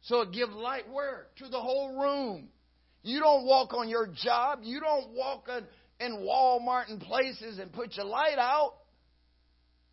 [0.02, 1.26] So it gives light where?
[1.38, 2.48] To the whole room.
[3.02, 4.60] You don't walk on your job.
[4.62, 5.48] You don't walk
[6.00, 8.74] in Walmart and places and put your light out.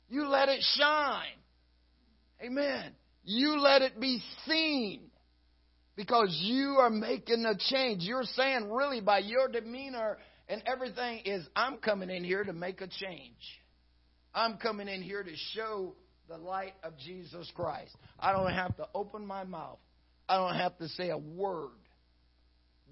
[0.09, 1.40] You let it shine.
[2.43, 2.93] Amen.
[3.23, 5.11] You let it be seen
[5.95, 8.03] because you are making a change.
[8.03, 10.17] You're saying, really, by your demeanor
[10.49, 13.61] and everything, is I'm coming in here to make a change.
[14.33, 15.95] I'm coming in here to show
[16.27, 17.95] the light of Jesus Christ.
[18.19, 19.79] I don't have to open my mouth,
[20.27, 21.69] I don't have to say a word.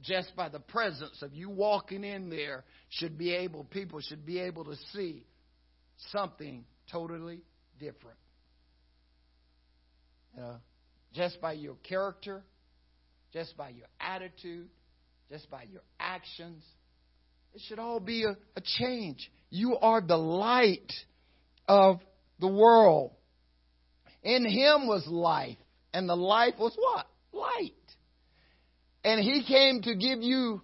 [0.02, 4.40] Just by the presence of you walking in there, should be able, people should be
[4.40, 5.26] able to see
[6.12, 7.42] something totally
[7.78, 8.18] different.
[10.40, 10.56] Know,
[11.14, 12.44] just by your character,
[13.34, 14.70] just by your attitude,
[15.30, 16.64] just by your actions.
[17.54, 19.30] It should all be a, a change.
[19.50, 20.94] You are the light
[21.68, 22.00] of
[22.40, 23.12] the world.
[24.24, 25.58] In him was life,
[25.94, 27.06] and the life was what?
[27.34, 27.74] Light.
[29.04, 30.62] And he came to give you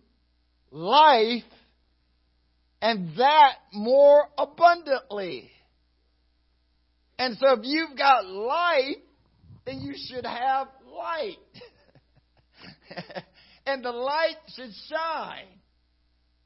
[0.72, 1.44] life,
[2.82, 5.52] and that more abundantly.
[7.20, 8.96] And so if you've got life,
[9.66, 11.38] then you should have light.
[13.66, 15.48] and the light should shine.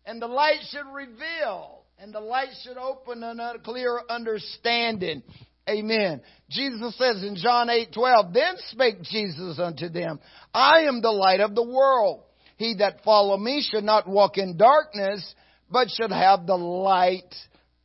[0.06, 1.84] And the light should reveal.
[2.00, 5.22] And the light should open a clear understanding.
[5.70, 6.22] Amen.
[6.50, 10.20] Jesus says in John 8, 12, Then spake Jesus unto them,
[10.54, 12.24] I am the light of the world.
[12.58, 15.36] He that follow me should not walk in darkness,
[15.70, 17.34] but should have the light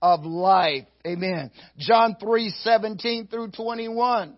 [0.01, 0.87] of life.
[1.07, 1.51] Amen.
[1.79, 4.37] John 3, 17 through 21.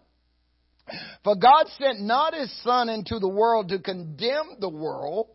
[1.25, 5.29] For God sent not his Son into the world to condemn the world,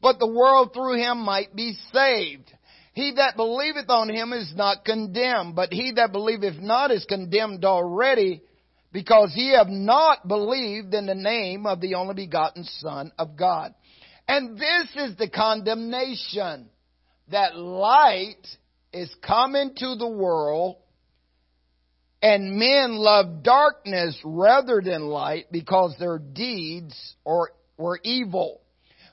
[0.00, 2.52] but the world through him might be saved.
[2.94, 7.64] He that believeth on him is not condemned, but he that believeth not is condemned
[7.64, 8.42] already,
[8.90, 13.74] because ye have not believed in the name of the only begotten Son of God.
[14.26, 16.70] And this is the condemnation
[17.30, 18.46] that light
[18.92, 20.76] is come into the world,
[22.26, 28.62] and men love darkness rather than light because their deeds are, were evil.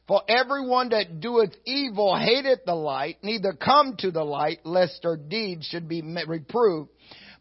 [0.07, 5.15] For everyone that doeth evil hateth the light, neither come to the light, lest their
[5.15, 6.89] deeds should be reproved.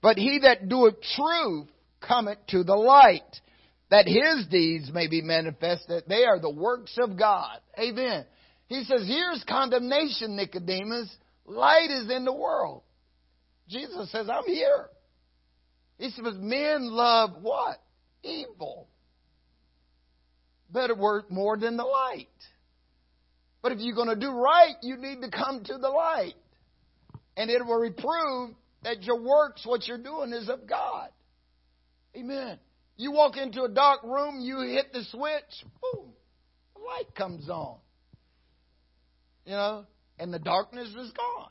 [0.02, 1.68] But he that doeth truth
[2.06, 3.40] cometh to the light,
[3.90, 7.60] that his deeds may be manifest, that they are the works of God.
[7.78, 8.26] Amen.
[8.66, 11.16] He says, here's condemnation, Nicodemus.
[11.46, 12.82] Light is in the world.
[13.70, 14.90] Jesus says, I'm here.
[16.02, 17.80] He says, men love what?
[18.24, 18.88] Evil.
[20.68, 22.26] Better work more than the light.
[23.62, 26.34] But if you're going to do right, you need to come to the light.
[27.36, 28.50] And it will reprove
[28.82, 31.10] that your works, what you're doing, is of God.
[32.16, 32.58] Amen.
[32.96, 36.10] You walk into a dark room, you hit the switch, boom,
[36.74, 37.76] the light comes on.
[39.46, 39.86] You know,
[40.18, 41.50] and the darkness is gone.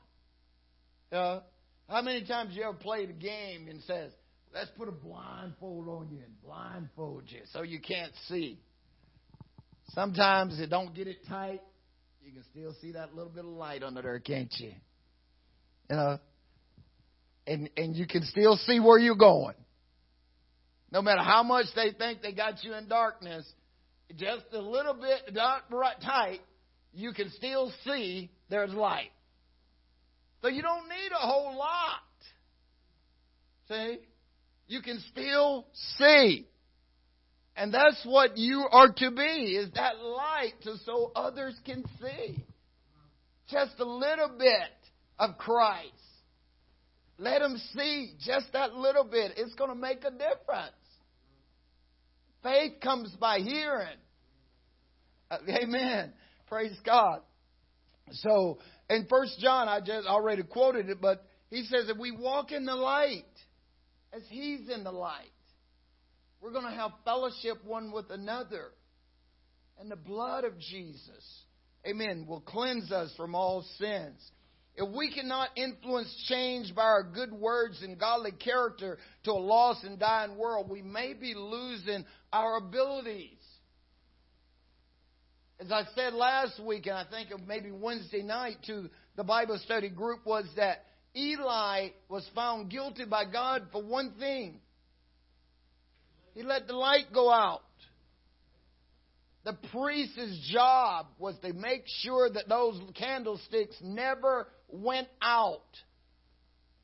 [1.14, 1.42] Know,
[1.88, 4.12] how many times you ever played a game and says,
[4.54, 8.60] let's put a blindfold on you and blindfold you so you can't see.
[9.90, 11.62] Sometimes it don't get it tight
[12.24, 14.72] you can still see that little bit of light under there, can't you?
[15.90, 16.20] You know,
[17.48, 19.56] and and you can still see where you're going.
[20.92, 23.46] No matter how much they think they got you in darkness,
[24.16, 26.42] just a little bit not right tight,
[26.94, 29.12] you can still see there's light.
[30.42, 32.00] So you don't need a whole lot.
[33.68, 34.00] See?
[34.72, 35.68] You can still
[35.98, 36.48] see.
[37.58, 42.42] And that's what you are to be, is that light to so others can see.
[43.50, 44.72] Just a little bit
[45.20, 45.92] of Christ.
[47.18, 49.34] Let them see just that little bit.
[49.36, 50.72] It's going to make a difference.
[52.42, 53.98] Faith comes by hearing.
[55.30, 56.14] Uh, amen.
[56.48, 57.20] Praise God.
[58.12, 58.60] So,
[58.90, 62.66] in First John, I just already quoted it, but he says that we walk in
[62.66, 63.26] the light
[64.14, 65.32] as he's in the light.
[66.42, 68.72] We're going to have fellowship one with another.
[69.80, 71.44] And the blood of Jesus,
[71.86, 74.20] amen, will cleanse us from all sins.
[74.76, 79.84] If we cannot influence change by our good words and godly character to a lost
[79.84, 83.38] and dying world, we may be losing our abilities.
[85.60, 89.60] As I said last week, and I think of maybe Wednesday night to the Bible
[89.64, 90.86] study group, was that
[91.16, 94.60] Eli was found guilty by God for one thing
[96.34, 97.62] he let the light go out.
[99.44, 105.64] The priest's job was to make sure that those candlesticks never went out.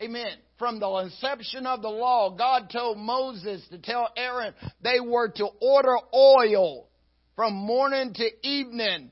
[0.02, 0.34] Amen.
[0.60, 5.48] From the inception of the law, God told Moses to tell Aaron they were to
[5.62, 6.88] order oil
[7.36, 9.12] from morning to evening.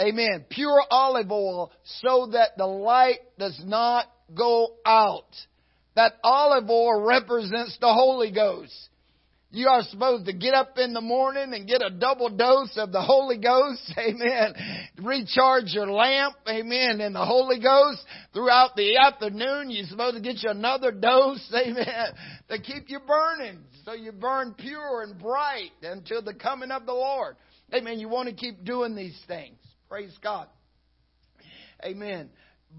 [0.00, 0.44] Amen.
[0.50, 4.06] Pure olive oil so that the light does not
[4.36, 5.34] go out.
[5.94, 8.88] That olive oil represents the Holy Ghost.
[9.54, 12.90] You are supposed to get up in the morning and get a double dose of
[12.90, 13.92] the Holy Ghost.
[13.98, 14.54] Amen.
[15.02, 16.36] Recharge your lamp.
[16.48, 17.02] Amen.
[17.02, 18.02] In the Holy Ghost
[18.32, 19.68] throughout the afternoon.
[19.70, 21.52] You're supposed to get you another dose.
[21.54, 22.14] Amen.
[22.48, 23.58] To keep you burning.
[23.84, 27.36] So you burn pure and bright until the coming of the Lord.
[27.74, 27.98] Amen.
[28.00, 29.58] You want to keep doing these things.
[29.86, 30.46] Praise God.
[31.84, 32.30] Amen.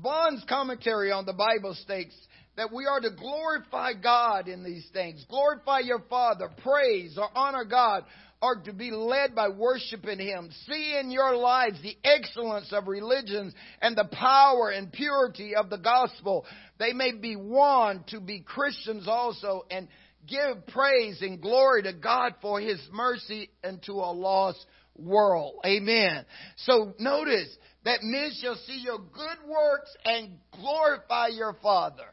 [0.01, 2.15] Barnes' commentary on the Bible states
[2.55, 5.25] that we are to glorify God in these things.
[5.29, 8.03] Glorify your Father, praise or honor God,
[8.41, 10.49] are to be led by worshiping Him.
[10.67, 15.77] See in your lives the excellence of religions and the power and purity of the
[15.77, 16.45] gospel.
[16.77, 19.87] They may be won to be Christians also and
[20.27, 24.65] give praise and glory to God for His mercy into a lost
[24.97, 25.55] world.
[25.65, 26.25] Amen.
[26.57, 27.49] So notice
[27.85, 32.07] that men shall see your good works and glorify your Father.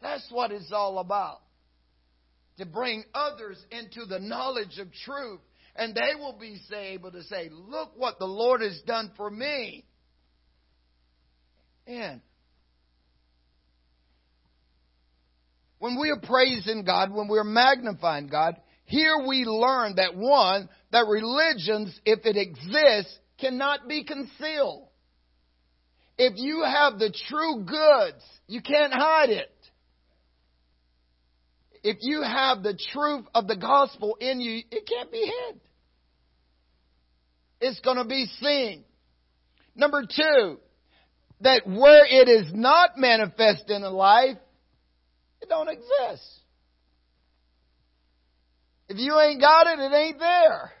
[0.00, 1.40] That's what it's all about.
[2.58, 5.40] To bring others into the knowledge of truth.
[5.76, 9.84] And they will be able to say, Look what the Lord has done for me.
[11.86, 12.20] And
[15.78, 21.06] when we are praising God, when we're magnifying God, here we learn that one, that
[21.08, 24.88] religions, if it exists, cannot be concealed.
[26.16, 29.50] If you have the true goods, you can't hide it.
[31.82, 35.60] If you have the truth of the gospel in you, it can't be hid.
[37.60, 38.84] It's going to be seen.
[39.74, 40.58] Number two,
[41.40, 44.38] that where it is not manifest in a life,
[45.42, 46.40] it don't exist.
[48.88, 50.72] If you ain't got it, it ain't there.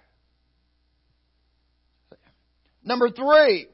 [2.84, 3.66] Number three,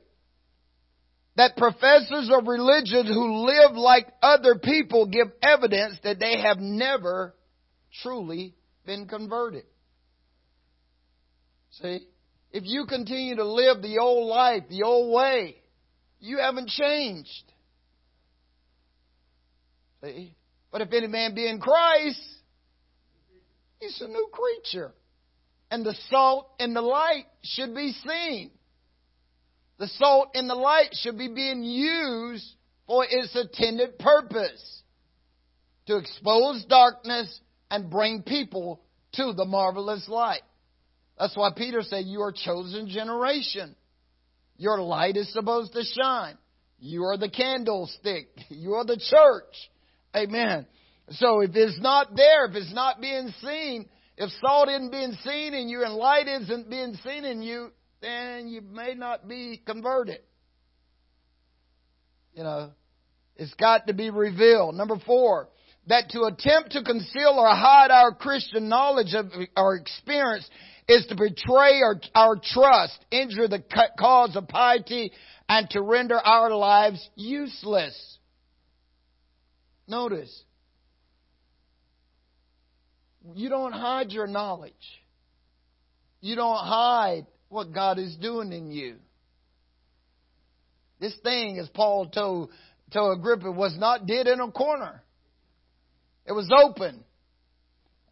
[1.37, 7.35] that professors of religion who live like other people give evidence that they have never
[8.03, 8.55] truly
[8.87, 9.65] been converted.
[11.73, 12.07] See?
[12.53, 15.57] If you continue to live the old life, the old way,
[16.19, 17.45] you haven't changed.
[20.03, 20.35] See?
[20.71, 22.21] But if any man be in Christ,
[23.81, 24.93] he's a new creature.
[25.71, 28.51] And the salt and the light should be seen.
[29.81, 32.47] The salt and the light should be being used
[32.87, 34.83] for its intended purpose
[35.87, 38.83] to expose darkness and bring people
[39.14, 40.43] to the marvelous light.
[41.18, 43.74] That's why Peter said, You are chosen generation.
[44.59, 46.37] Your light is supposed to shine.
[46.78, 48.28] You are the candlestick.
[48.51, 49.70] You are the church.
[50.14, 50.66] Amen.
[51.12, 55.55] So if it's not there, if it's not being seen, if salt isn't being seen
[55.55, 57.70] in you and light isn't being seen in you,
[58.01, 60.21] then you may not be converted.
[62.35, 62.71] You know,
[63.37, 64.75] it's got to be revealed.
[64.75, 65.49] Number four,
[65.89, 69.27] that to attempt to conceal or hide our Christian knowledge of
[69.57, 70.49] our experience
[70.89, 73.63] is to betray our, our trust, injure the
[73.99, 75.13] cause of piety,
[75.49, 78.19] and to render our lives useless.
[79.87, 80.45] Notice,
[83.35, 84.73] you don't hide your knowledge.
[86.21, 88.97] You don't hide what God is doing in you.
[91.01, 92.51] This thing, as Paul told,
[92.93, 95.03] told Agrippa, was not did in a corner.
[96.27, 97.05] It was open.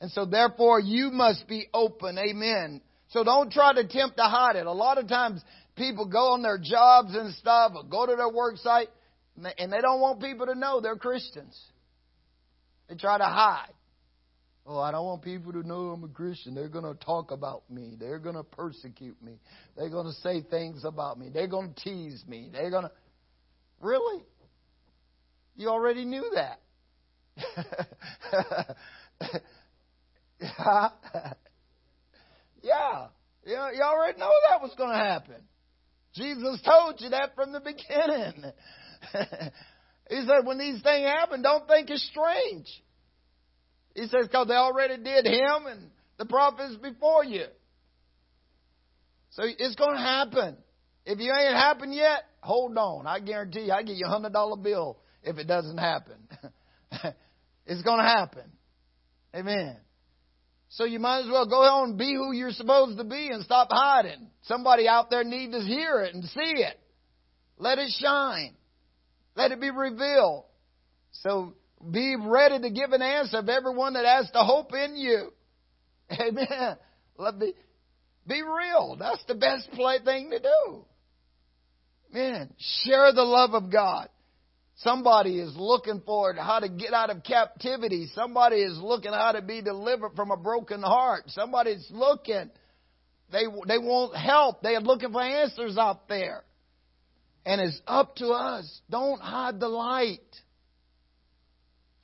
[0.00, 2.18] And so therefore you must be open.
[2.18, 2.80] Amen.
[3.08, 4.66] So don't try to attempt to hide it.
[4.66, 5.42] A lot of times
[5.76, 8.88] people go on their jobs and stuff or go to their work site
[9.36, 11.56] and they don't want people to know they're Christians.
[12.88, 13.72] They try to hide.
[14.70, 16.54] Oh, I don't want people to know I'm a Christian.
[16.54, 17.96] They're going to talk about me.
[17.98, 19.40] They're going to persecute me.
[19.74, 21.30] They're going to say things about me.
[21.32, 22.50] They're going to tease me.
[22.52, 22.90] They're going to.
[23.80, 24.22] Really?
[25.56, 26.60] You already knew that.
[30.38, 30.88] yeah.
[32.62, 33.06] yeah.
[33.46, 35.42] You already know that was going to happen.
[36.14, 38.52] Jesus told you that from the beginning.
[40.10, 42.66] he said, when these things happen, don't think it's strange.
[43.98, 47.46] He says, because they already did him and the prophets before you.
[49.30, 50.56] So it's going to happen.
[51.04, 53.08] If you ain't happened yet, hold on.
[53.08, 56.14] I guarantee you, I give you a hundred dollar bill if it doesn't happen.
[57.66, 58.44] it's going to happen.
[59.34, 59.76] Amen.
[60.68, 63.42] So you might as well go on and be who you're supposed to be and
[63.42, 64.28] stop hiding.
[64.42, 66.78] Somebody out there needs to hear it and see it.
[67.58, 68.54] Let it shine.
[69.34, 70.44] Let it be revealed.
[71.10, 71.54] So
[71.90, 75.32] be ready to give an answer of everyone that has the hope in you.
[76.10, 76.76] Amen.
[77.16, 77.52] Let me
[78.26, 78.96] be real.
[78.98, 80.84] That's the best play thing to do.
[82.12, 84.08] Man, share the love of God.
[84.76, 88.08] Somebody is looking for how to get out of captivity.
[88.14, 91.24] Somebody is looking how to be delivered from a broken heart.
[91.28, 92.50] Somebody's looking.
[93.32, 94.62] They, they want help.
[94.62, 96.44] They are looking for answers out there.
[97.44, 98.80] And it's up to us.
[98.88, 100.20] Don't hide the light.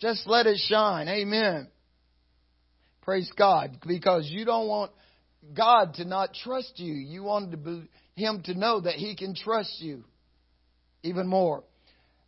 [0.05, 1.09] Just let it shine.
[1.09, 1.67] Amen.
[3.01, 3.79] Praise God.
[3.87, 4.91] Because you don't want
[5.57, 6.93] God to not trust you.
[6.93, 10.05] You want to be, Him to know that He can trust you
[11.03, 11.65] even more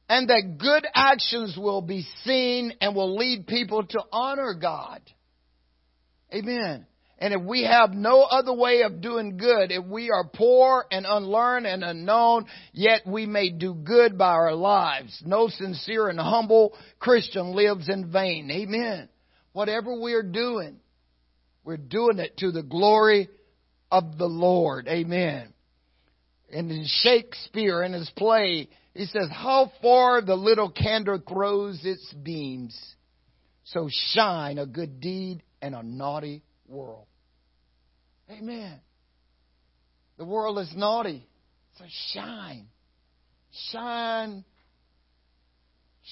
[0.09, 5.03] and that good actions will be seen and will lead people to honor God.
[6.33, 6.87] Amen.
[7.19, 11.07] And if we have no other way of doing good, if we are poor and
[11.09, 15.23] unlearned and unknown, yet we may do good by our lives.
[15.25, 18.51] No sincere and humble Christian lives in vain.
[18.51, 19.09] Amen.
[19.53, 20.79] Whatever we're doing,
[21.65, 23.31] we're doing it to the glory
[23.91, 24.87] of the Lord.
[24.87, 25.55] Amen.
[26.53, 32.13] And in Shakespeare, in his play, he says, How far the little candle throws its
[32.13, 32.79] beams,
[33.65, 37.07] so shine a good deed and a naughty world.
[38.31, 38.81] Amen.
[40.19, 41.27] The world is naughty.
[41.79, 42.67] So shine.
[43.71, 44.45] Shine.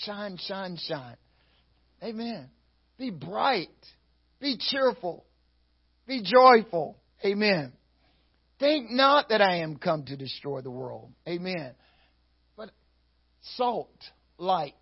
[0.05, 1.17] Shine, shine, shine.
[2.03, 2.51] Amen.
[2.99, 3.69] Be bright.
[4.41, 5.25] Be cheerful.
[6.07, 6.99] Be joyful.
[7.25, 7.73] Amen.
[8.59, 11.11] Think not that I am come to destroy the world.
[11.29, 11.75] Amen.
[12.57, 12.71] But
[13.57, 13.97] salt,
[14.39, 14.75] light.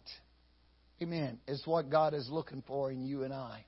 [1.00, 1.38] Amen.
[1.46, 3.64] Is what God is looking for in you and I.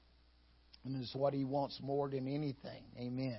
[0.84, 2.84] And is what He wants more than anything.
[2.98, 3.38] Amen.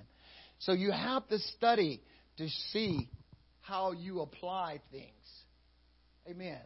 [0.60, 2.02] So you have to study
[2.38, 3.10] to see
[3.62, 5.12] how you apply things.
[6.28, 6.60] Amen.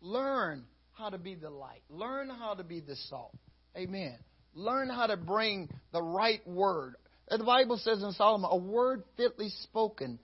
[0.00, 1.82] Learn how to be the light.
[1.88, 3.36] Learn how to be the salt.
[3.76, 4.16] Amen.
[4.54, 6.96] Learn how to bring the right word.
[7.28, 10.18] The Bible says in Solomon, a word fitly spoken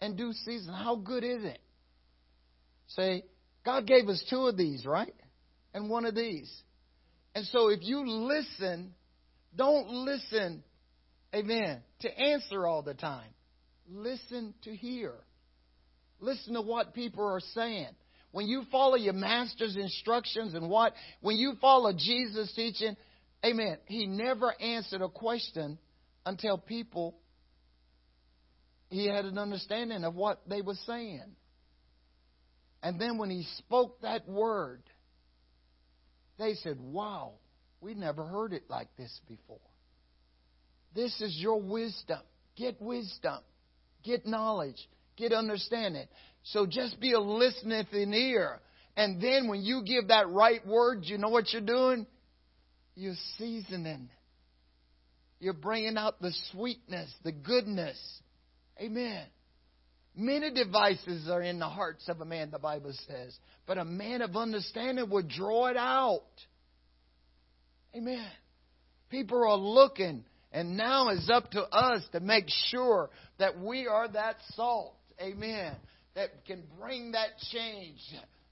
[0.00, 0.72] in due season.
[0.72, 1.58] How good is it?
[2.88, 3.24] Say,
[3.64, 5.14] God gave us two of these, right?
[5.74, 6.52] And one of these.
[7.34, 8.94] And so if you listen,
[9.56, 10.62] don't listen,
[11.34, 13.30] amen, to answer all the time.
[13.88, 15.14] Listen to hear.
[16.20, 17.88] Listen to what people are saying.
[18.32, 22.96] When you follow your master's instructions and what, when you follow Jesus' teaching,
[23.44, 25.78] amen, he never answered a question
[26.26, 27.14] until people,
[28.90, 31.36] he had an understanding of what they were saying.
[32.82, 34.82] And then when he spoke that word,
[36.38, 37.34] they said, Wow,
[37.86, 39.60] we never heard it like this before.
[40.92, 42.18] This is your wisdom.
[42.56, 43.38] Get wisdom.
[44.02, 44.88] Get knowledge.
[45.16, 46.06] Get understanding.
[46.42, 48.58] So just be a listening ear.
[48.96, 52.08] And then when you give that right word, you know what you're doing?
[52.96, 54.08] You're seasoning.
[55.38, 57.98] You're bringing out the sweetness, the goodness.
[58.80, 59.26] Amen.
[60.16, 63.38] Many devices are in the hearts of a man, the Bible says.
[63.64, 66.24] But a man of understanding would draw it out.
[67.96, 68.28] Amen.
[69.08, 74.06] People are looking, and now it's up to us to make sure that we are
[74.08, 74.96] that salt.
[75.20, 75.74] Amen.
[76.14, 78.00] That can bring that change,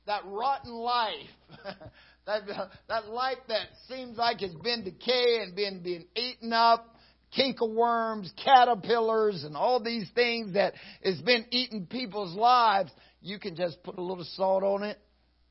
[0.06, 1.28] that rotten life,
[2.26, 2.40] that,
[2.88, 6.96] that life that seems like it's been decaying, been being eaten up,
[7.34, 10.72] kink of worms, caterpillars, and all these things that
[11.04, 12.90] has been eating people's lives.
[13.20, 14.98] You can just put a little salt on it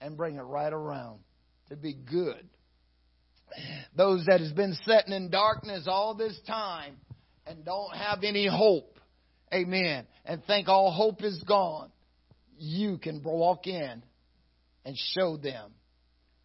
[0.01, 1.19] and bring it right around
[1.69, 2.47] to be good.
[3.95, 6.95] Those that has been sitting in darkness all this time
[7.45, 8.93] and don't have any hope
[9.53, 11.91] amen, and think all hope is gone,
[12.57, 14.03] you can walk in
[14.85, 15.71] and show them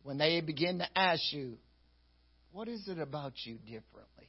[0.03, 1.59] when they begin to ask you,
[2.53, 4.29] what is it about you differently?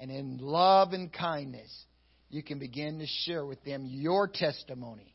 [0.00, 1.70] And in love and kindness,
[2.28, 5.14] you can begin to share with them your testimony.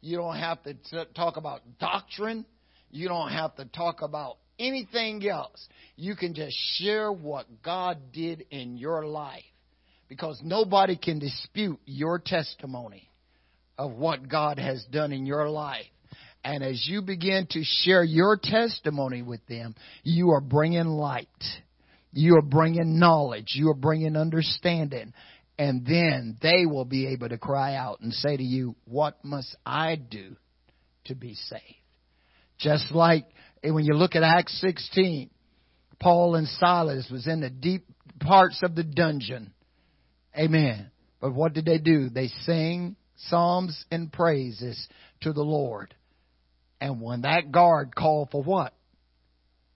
[0.00, 2.44] You don't have to t- talk about doctrine.
[2.90, 5.68] You don't have to talk about anything else.
[5.96, 9.44] You can just share what God did in your life
[10.08, 13.08] because nobody can dispute your testimony
[13.78, 15.86] of what God has done in your life.
[16.44, 21.28] And as you begin to share your testimony with them, you are bringing light.
[22.12, 23.52] You are bringing knowledge.
[23.54, 25.14] You are bringing understanding.
[25.58, 29.56] And then they will be able to cry out and say to you, what must
[29.64, 30.36] I do
[31.04, 31.81] to be saved?
[32.62, 33.26] Just like
[33.62, 35.28] when you look at Acts 16,
[36.00, 37.84] Paul and Silas was in the deep
[38.20, 39.52] parts of the dungeon
[40.36, 40.90] Amen.
[41.20, 42.08] But what did they do?
[42.08, 42.96] They sang
[43.28, 44.88] psalms and praises
[45.20, 45.94] to the Lord.
[46.80, 48.74] And when that guard called for what?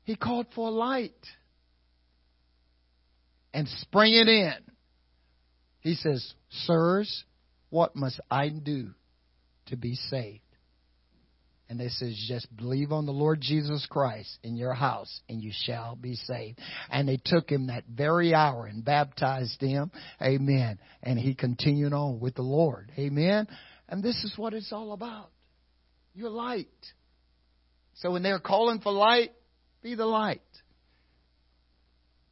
[0.05, 1.12] He called for light.
[3.53, 4.55] And spring it in.
[5.80, 7.24] He says, Sirs,
[7.70, 8.91] what must I do
[9.66, 10.41] to be saved?
[11.68, 15.50] And they says, just believe on the Lord Jesus Christ in your house and you
[15.52, 16.60] shall be saved.
[16.90, 19.90] And they took him that very hour and baptized him.
[20.22, 20.78] Amen.
[21.02, 22.92] And he continued on with the Lord.
[22.96, 23.48] Amen.
[23.88, 25.30] And this is what it's all about.
[26.14, 26.68] You're light.
[27.94, 29.32] So when they're calling for light,
[29.82, 30.42] be the light.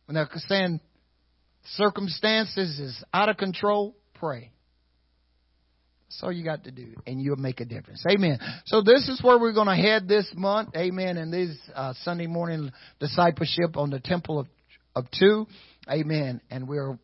[0.06, 0.80] When they're saying
[1.64, 4.53] circumstances is out of control, pray.
[6.06, 8.04] That's all you got to do, and you'll make a difference.
[8.08, 8.38] Amen.
[8.66, 10.76] So this is where we're going to head this month.
[10.76, 11.16] Amen.
[11.16, 14.46] And this uh, Sunday morning discipleship on the Temple of
[14.94, 15.46] of Two.
[15.90, 16.40] Amen.
[16.50, 17.00] And we'll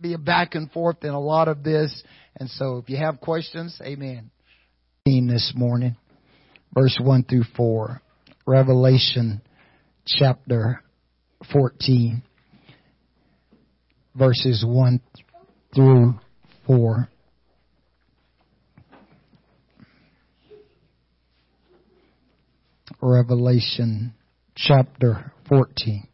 [0.00, 2.02] be back and forth in a lot of this.
[2.36, 4.30] And so if you have questions, Amen.
[5.04, 5.96] This morning,
[6.72, 8.00] verse one through four,
[8.46, 9.42] Revelation
[10.06, 10.80] chapter
[11.52, 12.22] fourteen,
[14.14, 15.00] verses one
[15.74, 16.14] through
[16.66, 17.08] four.
[23.04, 24.14] Revelation
[24.56, 26.08] chapter 14.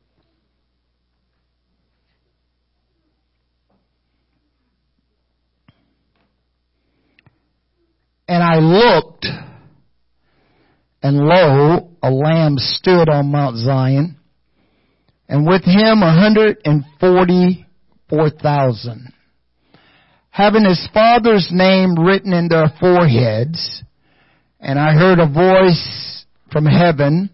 [8.26, 9.26] And I looked,
[11.00, 14.16] and lo, a lamb stood on Mount Zion,
[15.28, 19.12] and with him a hundred and forty-four thousand,
[20.30, 23.84] having his father's name written in their foreheads.
[24.58, 26.19] And I heard a voice
[26.50, 27.30] from heaven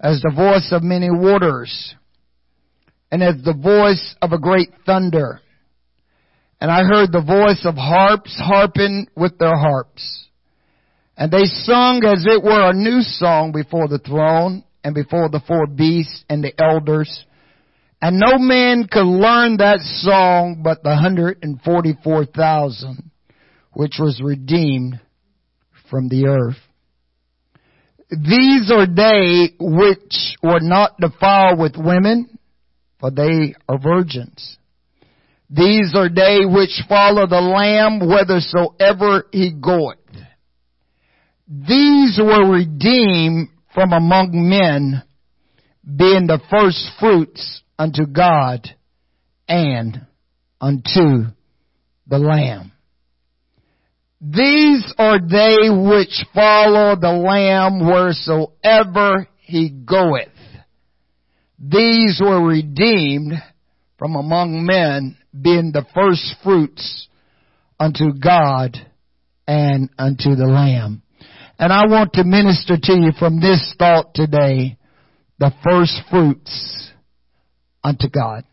[0.00, 1.94] as the voice of many waters
[3.10, 5.40] and as the voice of a great thunder.
[6.60, 10.26] And I heard the voice of harps harping with their harps.
[11.16, 15.40] And they sung as it were a new song before the throne and before the
[15.46, 17.24] four beasts and the elders.
[18.00, 23.10] And no man could learn that song but the 144,000
[23.72, 25.00] which was redeemed
[25.90, 26.67] from the earth.
[28.10, 32.38] These are they which were not defiled with women,
[32.98, 34.56] for they are virgins.
[35.50, 39.96] These are they which follow the Lamb whithersoever he goeth.
[41.46, 45.02] These were redeemed from among men,
[45.84, 48.68] being the first fruits unto God
[49.48, 50.06] and
[50.60, 51.32] unto
[52.06, 52.72] the Lamb.
[54.20, 60.28] These are they which follow the Lamb wheresoever he goeth.
[61.58, 63.34] These were redeemed
[63.96, 67.08] from among men, being the first fruits
[67.78, 68.76] unto God
[69.46, 71.02] and unto the Lamb.
[71.58, 74.78] And I want to minister to you from this thought today,
[75.38, 76.90] the first fruits
[77.84, 78.44] unto God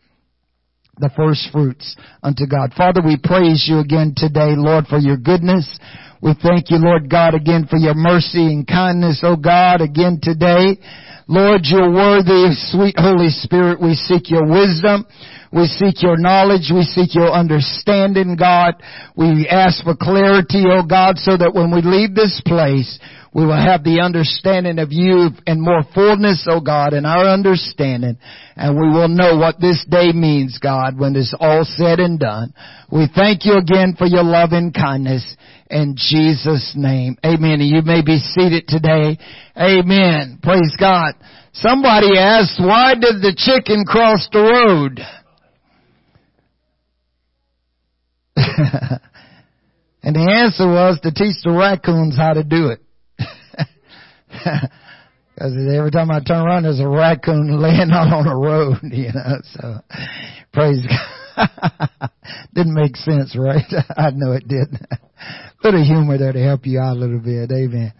[0.98, 2.72] the first fruits unto God.
[2.74, 5.78] Father, we praise you again today, Lord, for your goodness.
[6.22, 10.80] We thank you, Lord God, again for your mercy and kindness, oh God, again today.
[11.28, 13.80] Lord, you're worthy, sweet Holy Spirit.
[13.80, 15.04] We seek your wisdom.
[15.52, 16.70] We seek your knowledge.
[16.72, 18.74] We seek your understanding, God.
[19.16, 22.98] We ask for clarity, oh God, so that when we leave this place,
[23.36, 28.16] we will have the understanding of you and more fullness, oh God, in our understanding.
[28.56, 32.54] And we will know what this day means, God, when it's all said and done.
[32.90, 35.36] We thank you again for your love and kindness
[35.68, 37.18] in Jesus' name.
[37.22, 37.60] Amen.
[37.60, 39.18] And you may be seated today.
[39.54, 40.38] Amen.
[40.42, 41.12] Praise God.
[41.52, 45.00] Somebody asked, why did the chicken cross the road?
[50.02, 52.80] and the answer was to teach the raccoons how to do it.
[55.36, 59.12] Because every time I turn around, there's a raccoon laying out on the road, you
[59.12, 59.80] know, so
[60.52, 60.80] praise
[61.36, 62.10] God.
[62.54, 63.68] didn't make sense, right?
[63.96, 64.80] I know it didn't.
[65.62, 67.52] Bit of humor there to help you out a little bit.
[67.52, 67.92] Amen.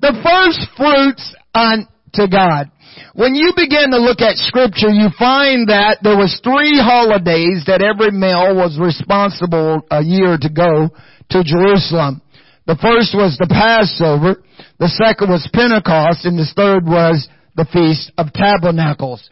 [0.00, 2.72] The first fruits unto God.
[3.12, 7.84] When you begin to look at scripture, you find that there was three holidays that
[7.84, 10.88] every male was responsible a year to go
[11.30, 12.22] to Jerusalem.
[12.70, 14.44] The first was the Passover,
[14.78, 19.28] the second was Pentecost, and the third was the Feast of Tabernacles.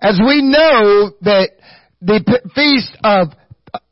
[0.00, 1.50] As we know that
[2.00, 2.24] the
[2.54, 3.36] Feast of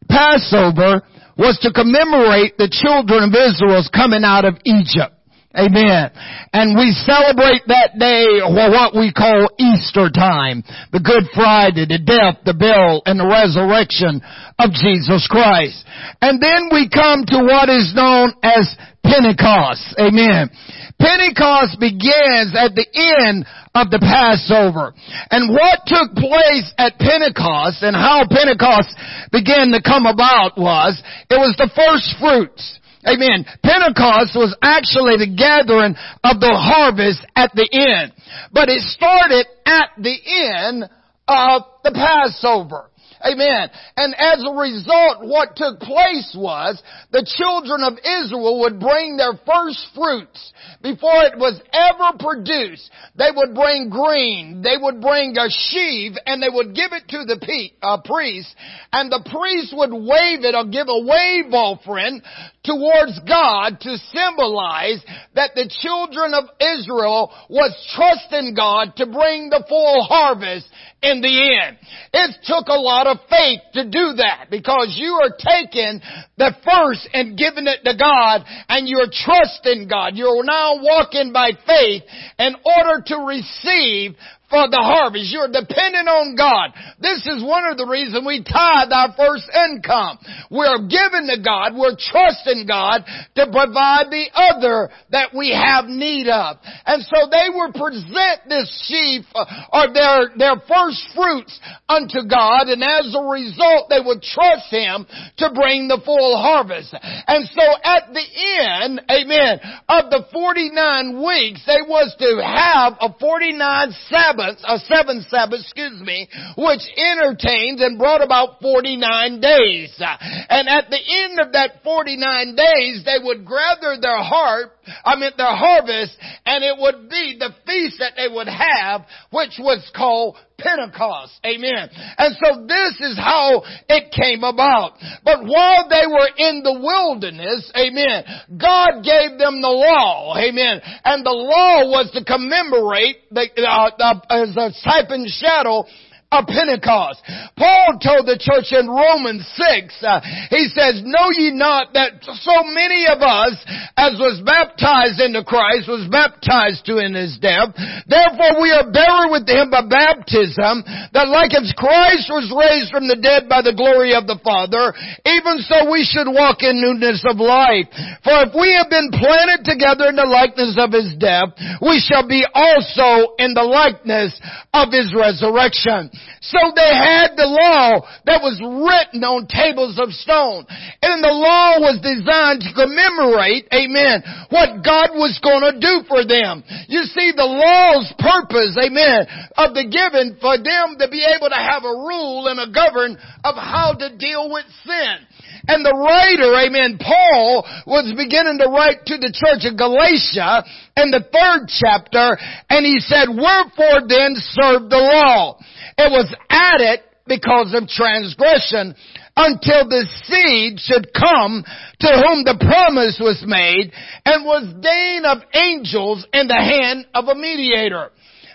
[0.09, 1.05] Passover
[1.37, 5.13] was to commemorate the children of Israel's coming out of Egypt.
[5.57, 6.13] Amen.
[6.53, 10.63] And we celebrate that day what we call Easter time.
[10.93, 14.21] The Good Friday, the death, the burial, and the resurrection
[14.61, 15.89] of Jesus Christ.
[16.21, 18.69] And then we come to what is known as
[19.01, 19.97] Pentecost.
[19.97, 20.53] Amen.
[21.01, 24.93] Pentecost begins at the end of the Passover.
[25.31, 28.93] And what took place at Pentecost and how Pentecost
[29.33, 32.78] began to come about was, it was the first fruits.
[33.07, 33.47] Amen.
[33.63, 35.95] Pentecost was actually the gathering
[36.25, 38.13] of the harvest at the end.
[38.53, 40.85] But it started at the end
[41.29, 42.91] of the Passover.
[43.25, 43.71] Amen.
[43.97, 49.35] And as a result, what took place was the children of Israel would bring their
[49.47, 50.53] first fruits
[50.83, 52.91] before it was ever produced.
[53.17, 54.63] They would bring green.
[54.63, 57.39] They would bring a sheaf and they would give it to the
[57.83, 58.55] uh, priest
[58.93, 62.23] and the priest would wave it or give a wave offering
[62.65, 65.03] towards God to symbolize
[65.35, 70.69] that the children of Israel was trusting God to bring the full harvest
[71.03, 71.79] in the end.
[72.13, 76.01] It took a lot of faith to do that because you are taking
[76.37, 80.17] the first and giving it to God and you're trusting God.
[80.17, 82.03] You're now walking by faith
[82.39, 84.17] in order to receive
[84.49, 85.29] for the harvest.
[85.29, 86.73] You're dependent on God.
[87.01, 90.17] This is one of the reasons we tithe our first income.
[90.49, 91.77] We're giving to God.
[91.77, 93.05] We're trusting God
[93.37, 96.57] to provide the other that we have need of.
[96.89, 101.53] And so they would present this sheaf uh, or their, their first fruits
[101.89, 105.05] unto God and as a result they would trust Him
[105.45, 106.97] to bring the full harvest.
[106.97, 109.61] And so at the end, amen,
[109.93, 115.63] of the 49 weeks, they was to have a 49 Sabbath Sabbaths, uh, seven Sabbaths,
[115.65, 119.95] excuse me, which entertained and brought about 49 days.
[119.99, 124.73] And at the end of that 49 days, they would gather their heart,
[125.05, 126.17] I mean their harvest,
[126.47, 131.39] and it would be the feast that they would have, which was called Pentecost.
[131.47, 131.89] Amen.
[132.19, 134.99] And so this is how it came about.
[135.25, 138.25] But while they were in the wilderness, amen,
[138.59, 140.37] God gave them the law.
[140.37, 140.81] Amen.
[141.05, 145.85] And the law was to commemorate the, uh, as a type and shadow
[146.29, 147.25] of Pentecost.
[147.57, 150.21] Paul told the church in Romans 6, uh,
[150.53, 153.57] he says, Know ye not that so many of us,
[153.97, 157.73] as was baptized into Christ, was baptized to in his death.
[158.05, 160.85] Therefore we are buried with him by baptism,
[161.17, 164.93] that like as Christ was raised from the dead by the glory of the Father,
[165.25, 167.89] even so we should walk in newness of life.
[168.21, 172.29] For if we have been planted together in the likeness of his death, we shall
[172.29, 174.37] be also in the likeness
[174.77, 176.13] of his resurrection.
[176.41, 180.65] So they had the law that was written on tables of stone.
[181.03, 186.23] And the law was designed to commemorate, amen, what God was going to do for
[186.23, 186.63] them.
[186.87, 189.27] You see, the law's purpose, amen,
[189.59, 193.19] of the given for them to be able to have a rule and a govern
[193.45, 195.29] of how to deal with sin.
[195.69, 200.65] And the writer, amen, Paul was beginning to write to the church of Galatia
[200.97, 202.41] in the third chapter,
[202.73, 205.61] and he said, Wherefore then serve the law?
[205.99, 208.95] It was added because of transgression
[209.37, 211.63] until the seed should come
[212.01, 213.93] to whom the promise was made
[214.25, 218.11] and was deign of angels in the hand of a mediator.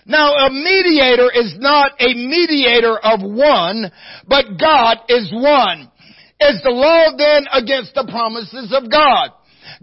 [0.06, 3.92] Now a mediator is not a mediator of one,
[4.28, 5.92] but God is one.
[6.42, 9.32] Is the law then against the promises of God?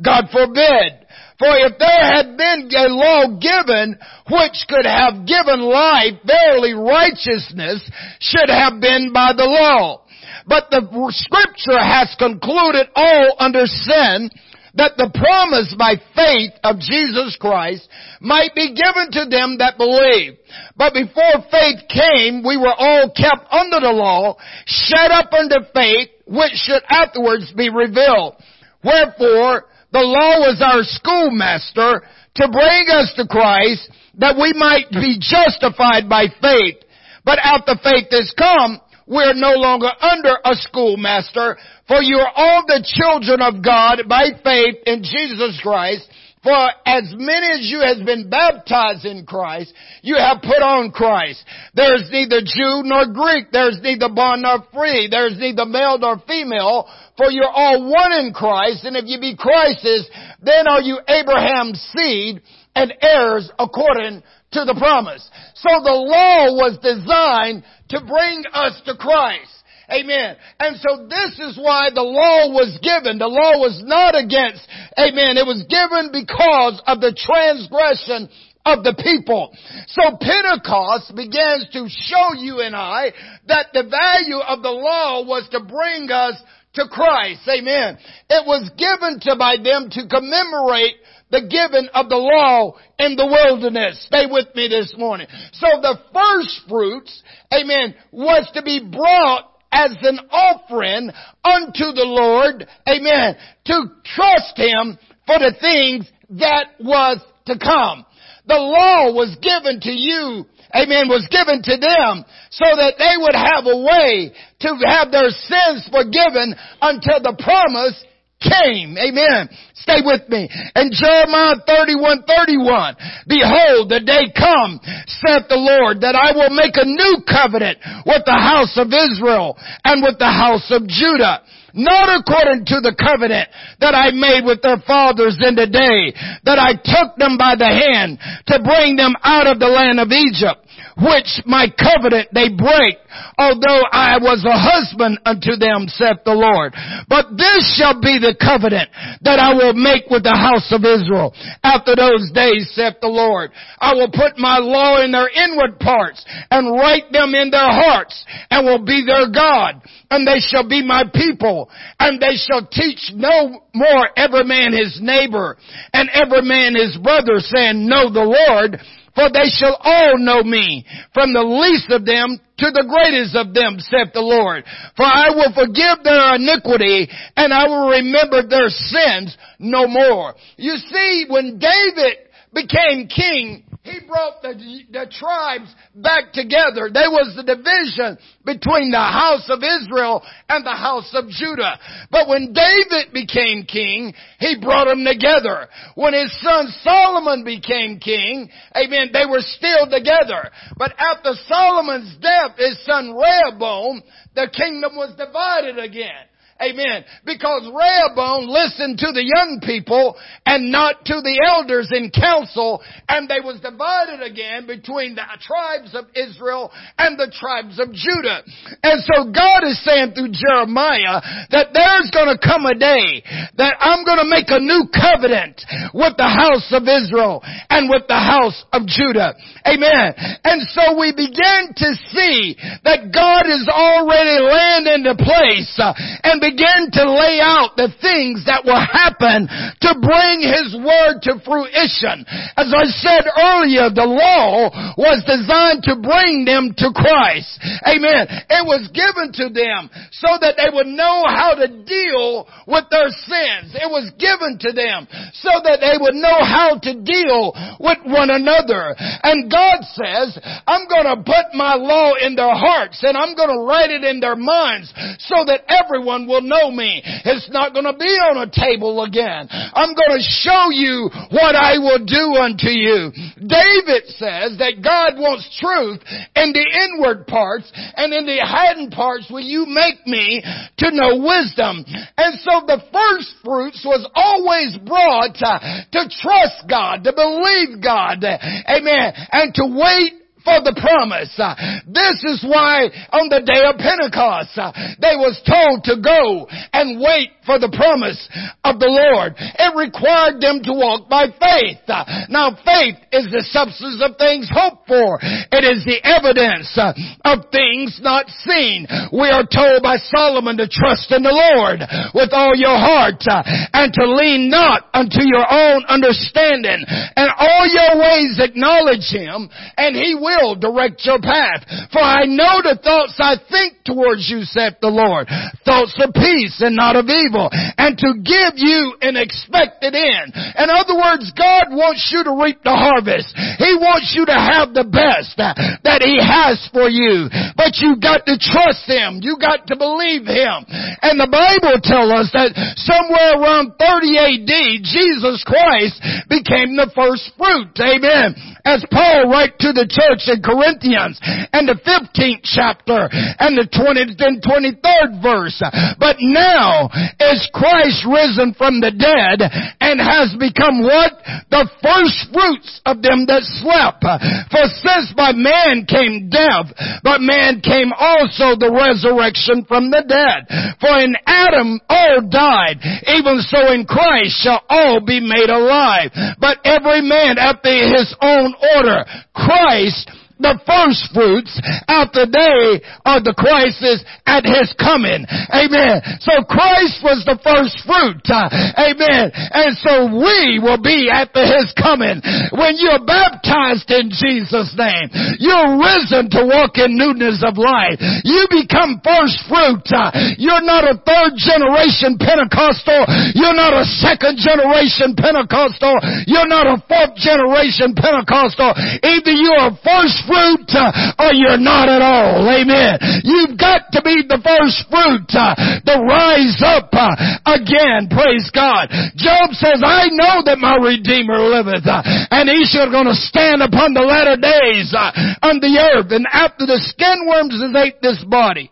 [0.02, 1.06] God forbid.
[1.41, 3.97] For if there had been a law given
[4.28, 7.80] which could have given life, verily righteousness
[8.20, 10.05] should have been by the law.
[10.47, 10.84] But the
[11.16, 14.28] scripture has concluded all under sin
[14.74, 17.88] that the promise by faith of Jesus Christ
[18.20, 20.36] might be given to them that believe.
[20.76, 24.36] But before faith came, we were all kept under the law,
[24.66, 28.36] shut up under faith, which should afterwards be revealed.
[28.84, 32.03] Wherefore, the law was our schoolmaster
[32.36, 36.78] to bring us to Christ that we might be justified by faith.
[37.24, 42.32] But out after faith has come, we're no longer under a schoolmaster, for you are
[42.34, 46.09] all the children of God by faith in Jesus Christ.
[46.43, 51.45] For as many as you has been baptized in Christ, you have put on Christ.
[51.74, 53.53] There's neither Jew nor Greek.
[53.53, 55.09] There's neither bond nor free.
[55.11, 56.88] There's neither male nor female.
[57.18, 58.84] For you're all one in Christ.
[58.84, 60.09] And if you be Christ's,
[60.41, 62.41] then are you Abraham's seed
[62.74, 64.22] and heirs according
[64.53, 65.28] to the promise.
[65.55, 69.53] So the law was designed to bring us to Christ.
[69.93, 70.36] Amen.
[70.59, 73.18] And so this is why the law was given.
[73.18, 74.66] The law was not against,
[74.99, 78.28] amen, it was given because of the transgression
[78.64, 79.51] of the people.
[79.88, 83.12] So Pentecost begins to show you and I
[83.49, 86.41] that the value of the law was to bring us
[86.74, 87.49] to Christ.
[87.49, 87.99] Amen.
[88.28, 90.97] It was given to by them to commemorate
[91.30, 94.05] the giving of the law in the wilderness.
[94.07, 95.26] Stay with me this morning.
[95.53, 97.22] So the first fruits,
[97.53, 101.10] amen, was to be brought as an offering
[101.44, 108.04] unto the Lord, amen, to trust Him for the things that was to come.
[108.46, 110.44] The law was given to you,
[110.74, 114.34] amen, was given to them so that they would have a way
[114.66, 117.94] to have their sins forgiven until the promise
[118.41, 118.97] came.
[118.97, 119.49] Amen.
[119.76, 120.49] Stay with me.
[120.74, 122.97] And Jeremiah 31, 31.
[123.28, 127.78] Behold, the day come, saith the Lord, that I will make a new covenant
[128.09, 132.95] with the house of Israel and with the house of Judah not according to the
[132.99, 136.11] covenant that I made with their fathers in the day
[136.43, 138.18] that I took them by the hand
[138.51, 140.66] to bring them out of the land of Egypt
[141.01, 143.01] which my covenant they break,
[143.38, 146.76] although I was a husband unto them, saith the Lord.
[147.09, 148.92] But this shall be the covenant
[149.24, 151.32] that I will make with the house of Israel
[151.64, 153.51] after those days, saith the Lord.
[153.80, 158.24] I will put my law in their inward parts and write them in their hearts
[158.51, 163.12] and will be their God and they shall be my people and they shall teach
[163.14, 165.57] no more every man his neighbor
[165.92, 168.80] and every man his brother saying, know the Lord
[169.14, 173.54] for they shall all know me, from the least of them to the greatest of
[173.54, 174.64] them, saith the Lord.
[174.96, 180.34] For I will forgive their iniquity, and I will remember their sins no more.
[180.56, 184.52] You see, when David became king, He brought the,
[184.90, 186.90] the tribes back together.
[186.92, 190.20] There was the division between the house of Israel
[190.50, 191.80] and the house of Judah.
[192.10, 195.66] But when David became king, he brought them together.
[195.94, 200.50] When his son Solomon became king, amen, they were still together.
[200.76, 204.02] But after Solomon's death, his son Rehoboam,
[204.34, 206.28] the kingdom was divided again.
[206.61, 207.04] Amen.
[207.24, 213.24] Because Rehoboam listened to the young people and not to the elders in council and
[213.24, 216.68] they was divided again between the tribes of Israel
[217.00, 218.44] and the tribes of Judah.
[218.84, 223.24] And so God is saying through Jeremiah that there's gonna come a day
[223.56, 225.64] that I'm gonna make a new covenant
[225.96, 227.40] with the house of Israel
[227.72, 229.32] and with the house of Judah.
[229.64, 230.12] Amen.
[230.44, 232.52] And so we begin to see
[232.84, 238.42] that God is already laying into place uh, and began to lay out the things
[238.51, 242.26] that will happen to bring His Word to fruition.
[242.59, 247.55] As I said earlier, the law was designed to bring them to Christ.
[247.86, 248.26] Amen.
[248.51, 253.11] It was given to them so that they would know how to deal with their
[253.11, 253.76] sins.
[253.78, 255.07] It was given to them
[255.38, 258.94] so that they would know how to deal with one another.
[258.98, 260.34] And God says,
[260.66, 264.36] I'm gonna put my law in their hearts and I'm gonna write it in their
[264.36, 264.92] minds
[265.22, 267.03] so that everyone will know me.
[267.05, 269.49] It's not going to be on a table again.
[269.51, 273.12] I'm going to show you what I will do unto you.
[273.36, 276.01] David says that God wants truth
[276.36, 280.43] in the inward parts and in the hidden parts will you make me
[280.78, 281.84] to know wisdom.
[282.16, 285.53] And so the first fruits was always brought to,
[285.93, 291.32] to trust God, to believe God, amen, and to wait for the promise.
[291.36, 291.55] Uh,
[291.86, 297.01] this is why on the day of Pentecost, uh, they was told to go and
[297.01, 298.20] wait for the promise
[298.64, 299.34] of the Lord.
[299.36, 301.82] It required them to walk by faith.
[301.88, 305.18] Uh, now faith is the substance of things hoped for.
[305.20, 308.86] It is the evidence of things not seen.
[309.11, 311.82] We are told by Solomon to trust in the Lord
[312.14, 317.99] with all your heart and to lean not unto your own understanding and all your
[317.99, 321.66] ways acknowledge Him and He will will direct your path.
[321.90, 325.26] For I know the thoughts I think towards you, saith the Lord.
[325.66, 327.50] Thoughts of peace and not of evil.
[327.50, 330.30] And to give you an expected end.
[330.30, 333.34] In other words, God wants you to reap the harvest.
[333.58, 337.26] He wants you to have the best that He has for you.
[337.58, 339.20] But you got to trust Him.
[339.24, 340.66] You got to believe Him.
[341.02, 344.52] And the Bible tells us that somewhere around 30 AD,
[344.86, 345.98] Jesus Christ
[346.30, 347.74] became the first fruit.
[347.80, 348.36] Amen.
[348.64, 351.18] As Paul writes to the church church in Corinthians
[351.52, 355.60] and the 15th chapter and the 20th and 23rd verse.
[355.98, 356.88] But now
[357.20, 359.40] is Christ risen from the dead
[359.80, 361.12] and has become what?
[361.50, 364.04] The first fruits of them that slept.
[364.50, 370.46] For since by man came death, but man came also the resurrection from the dead.
[370.80, 376.10] For in Adam all died, even so in Christ shall all be made alive.
[376.38, 379.04] But every man after his own order.
[379.34, 380.09] Christ
[380.41, 381.53] the first fruits
[381.86, 385.28] after they are the Christ's at his coming.
[385.53, 386.01] Amen.
[386.24, 388.24] So Christ was the first fruit.
[388.24, 389.30] Uh, amen.
[389.34, 392.22] And so we will be after his coming.
[392.57, 395.12] When you're baptized in Jesus' name,
[395.43, 398.01] you're risen to walk in newness of life.
[398.24, 399.84] You become first fruit.
[399.93, 403.05] Uh, you're not a third generation Pentecostal.
[403.36, 405.99] You're not a second generation Pentecostal.
[406.24, 408.72] You're not a fourth generation Pentecostal.
[409.03, 412.46] Either you're a first fruit uh, or you're not at all.
[412.46, 413.02] Amen.
[413.26, 417.18] You've got to be the first fruit uh, to rise up uh,
[417.58, 418.06] again.
[418.06, 418.86] Praise God.
[419.18, 423.90] Job says, I know that my Redeemer liveth and he shall going to stand upon
[423.90, 424.94] the latter days
[425.42, 426.14] on the earth.
[426.14, 428.70] And after the skin worms has ate this body,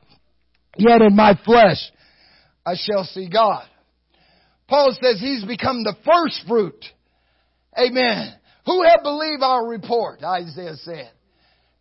[0.78, 1.82] yet in my flesh
[2.64, 3.66] I shall see God.
[4.68, 6.84] Paul says he's become the first fruit.
[7.78, 8.34] Amen.
[8.66, 10.22] Who have believed our report?
[10.22, 11.10] Isaiah said.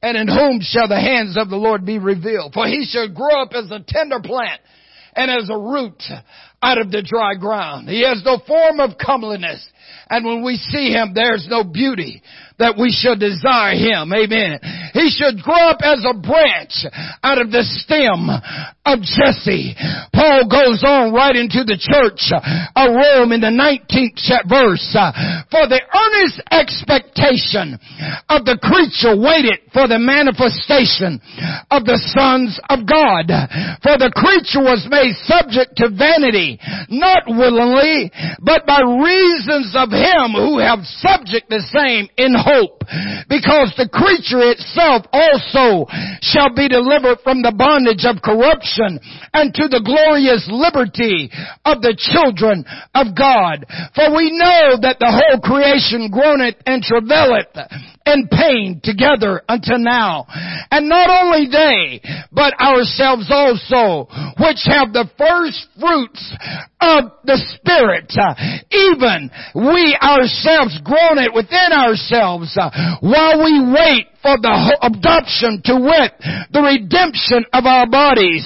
[0.02, 2.54] And in whom shall the hands of the Lord be revealed?
[2.54, 4.62] For he shall grow up as a tender plant
[5.16, 6.02] and as a root
[6.62, 7.90] out of the dry ground.
[7.90, 9.68] He has no form of comeliness.
[10.10, 12.22] And when we see him, there's no beauty
[12.60, 14.10] that we should desire him.
[14.14, 14.60] Amen.
[14.94, 16.74] He should grow up as a branch
[17.22, 18.30] out of the stem
[18.88, 19.76] of Jesse.
[20.10, 24.18] Paul goes on right into the church of Rome in the 19th
[24.50, 24.88] verse.
[24.96, 27.78] Uh, for the earnest expectation
[28.32, 31.22] of the creature waited for the manifestation
[31.70, 33.30] of the sons of God.
[33.84, 36.58] For the creature was made subject to vanity
[36.90, 42.80] not willingly, but by reasons of him who have subject the same in hope.
[43.28, 45.92] Because the creature itself also
[46.24, 49.04] shall be delivered from the bondage of corruption
[49.36, 51.28] and to the glorious liberty
[51.68, 52.64] of the children
[52.96, 53.68] of God.
[53.92, 57.52] For we know that the whole creation groaneth and travaileth
[58.08, 60.26] in pain together until now.
[60.72, 62.00] And not only they,
[62.32, 64.08] but ourselves also,
[64.40, 66.24] which have the first fruits
[66.80, 68.08] of the Spirit,
[68.72, 74.52] even we ourselves groan it within ourselves uh, while we wait for the
[74.84, 76.12] adoption to wit,
[76.52, 78.44] the redemption of our bodies.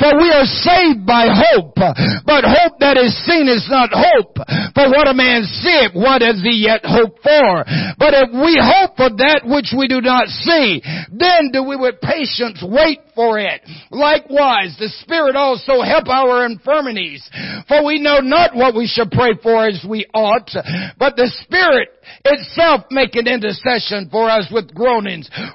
[0.00, 1.76] For we are saved by hope,
[2.24, 4.40] but hope that is seen is not hope.
[4.72, 7.60] For what a man seeth, what has he yet hoped for?
[8.00, 10.80] But if we hope for that which we do not see,
[11.12, 13.60] then do we with patience wait for it.
[13.90, 17.20] Likewise, the Spirit also help our infirmities,
[17.68, 20.48] for we know not what we should pray for as we ought,
[20.96, 21.90] but the Spirit
[22.24, 24.74] itself make an intercession for us with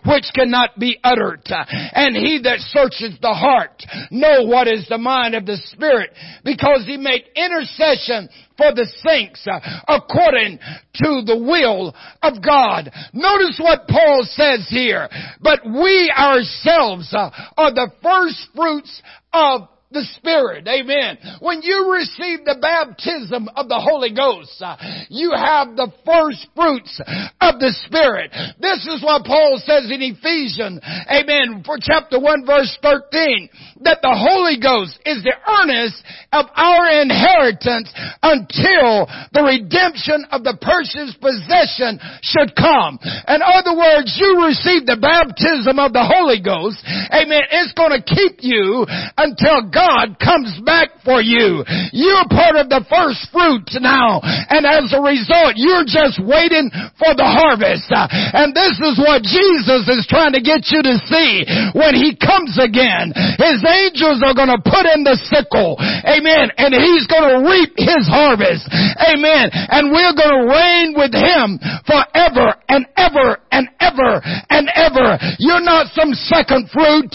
[0.05, 1.43] which cannot be uttered.
[1.47, 6.11] And he that searches the heart know what is the mind of the Spirit
[6.43, 9.45] because he make intercession for the saints
[9.88, 10.59] according
[10.95, 12.91] to the will of God.
[13.14, 15.09] Notice what Paul says here.
[15.41, 19.01] But we ourselves are the first fruits
[19.34, 20.68] of the Spirit.
[20.68, 21.18] Amen.
[21.39, 24.76] When you receive the baptism of the Holy Ghost, uh,
[25.10, 26.98] you have the first fruits
[27.39, 28.34] of the Spirit.
[28.58, 34.18] This is what Paul says in Ephesians, amen, for chapter 1 verse 13, that the
[34.18, 36.02] Holy Ghost is the earnest
[36.34, 37.94] of our inheritance
[38.26, 42.98] until the redemption of the purchased possession should come.
[43.30, 46.82] In other words, you receive the baptism of the Holy Ghost,
[47.14, 48.86] amen, it's going to keep you
[49.18, 51.60] until God God comes back for you.
[51.92, 54.24] You're part of the first fruits now.
[54.24, 57.92] And as a result, you're just waiting for the harvest.
[57.92, 61.44] And this is what Jesus is trying to get you to see
[61.76, 63.12] when He comes again.
[63.36, 65.76] His angels are going to put in the sickle.
[66.08, 66.56] Amen.
[66.56, 68.64] And He's going to reap His harvest.
[69.04, 69.52] Amen.
[69.52, 75.20] And we're going to reign with Him forever and ever and ever and ever.
[75.44, 77.12] You're not some second fruit.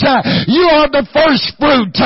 [0.46, 1.96] You are the first fruit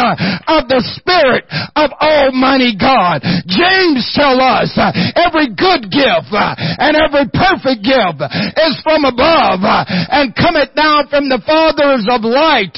[0.59, 3.24] of the Spirit of Almighty God.
[3.48, 8.20] James tell us uh, every good gift uh, and every perfect gift
[8.61, 12.76] is from above uh, and cometh down from the fathers of light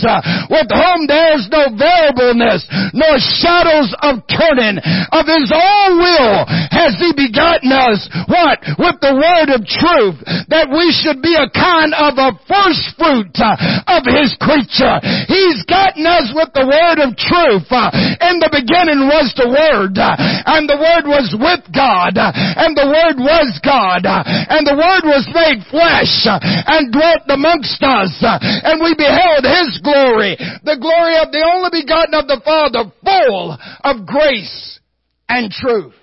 [0.51, 4.79] with whom there is no variableness nor shadows of turning.
[5.15, 8.59] Of his own will has he begotten us what?
[8.79, 10.19] With the word of truth
[10.51, 14.99] that we should be a kind of a first fruit of his creature.
[15.31, 17.91] He's gotten us with the word of truth Uh,
[18.31, 22.75] in the beginning was the Word, uh, and the Word was with God, uh, and
[22.75, 28.83] the Word was God, and the Word was made flesh, and dwelt amongst us, and
[28.83, 30.35] we beheld His glory,
[30.65, 34.81] the glory of the only begotten of the Father, full of grace
[35.29, 35.95] and truth.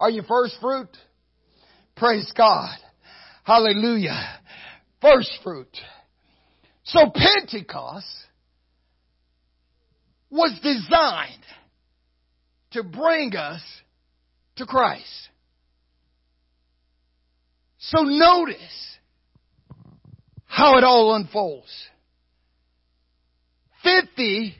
[0.00, 0.90] Are you first fruit?
[1.96, 2.76] Praise God.
[3.44, 4.40] Hallelujah.
[5.00, 5.74] First fruit.
[6.84, 8.06] So Pentecost
[10.30, 11.42] was designed
[12.72, 13.62] to bring us
[14.56, 15.28] to Christ.
[17.78, 18.98] So notice
[20.46, 21.70] how it all unfolds.
[23.82, 24.54] 50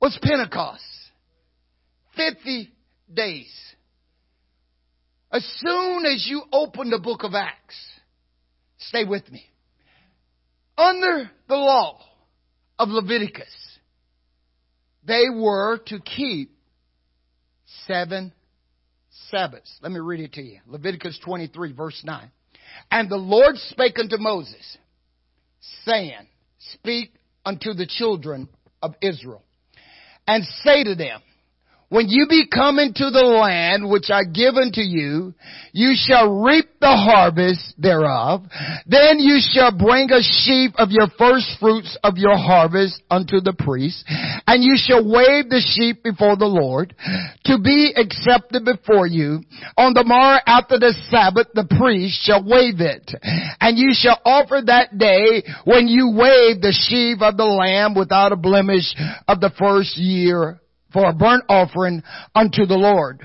[0.00, 0.82] was Pentecost.
[2.16, 2.70] 50
[3.12, 3.52] days.
[5.30, 7.76] As soon as you open the book of Acts,
[8.78, 9.44] stay with me.
[10.76, 11.98] Under the law
[12.78, 13.71] of Leviticus,
[15.06, 16.50] they were to keep
[17.86, 18.32] seven
[19.30, 19.78] Sabbaths.
[19.82, 20.60] Let me read it to you.
[20.66, 22.30] Leviticus 23 verse 9.
[22.90, 24.78] And the Lord spake unto Moses,
[25.84, 26.26] saying,
[26.74, 27.12] Speak
[27.44, 28.48] unto the children
[28.80, 29.42] of Israel,
[30.26, 31.20] and say to them,
[31.92, 35.34] when you be come into the land which I give unto you,
[35.72, 38.46] you shall reap the harvest thereof.
[38.86, 43.52] Then you shall bring a sheaf of your first fruits of your harvest unto the
[43.52, 46.96] priest, and you shall wave the sheaf before the Lord
[47.44, 49.44] to be accepted before you.
[49.76, 53.12] On the morrow after the Sabbath, the priest shall wave it,
[53.60, 58.32] and you shall offer that day when you wave the sheaf of the lamb without
[58.32, 58.94] a blemish
[59.28, 60.61] of the first year
[60.92, 62.02] for a burnt offering
[62.34, 63.20] unto the Lord.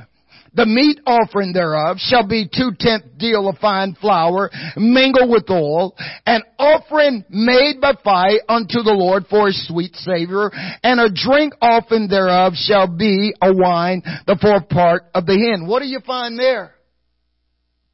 [0.57, 5.95] The meat offering thereof shall be two tenth deal of fine flour mingled with oil,
[6.26, 11.53] an offering made by fire unto the Lord for a sweet savor, and a drink
[11.61, 15.68] offering thereof shall be a wine, the fourth part of the hin.
[15.68, 16.73] What do you find there?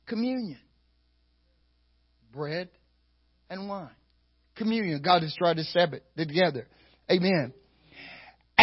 [0.07, 0.59] Communion.
[2.33, 2.69] Bread
[3.49, 3.89] and wine.
[4.55, 5.01] Communion.
[5.01, 6.67] God has tried to it together.
[7.11, 7.53] Amen.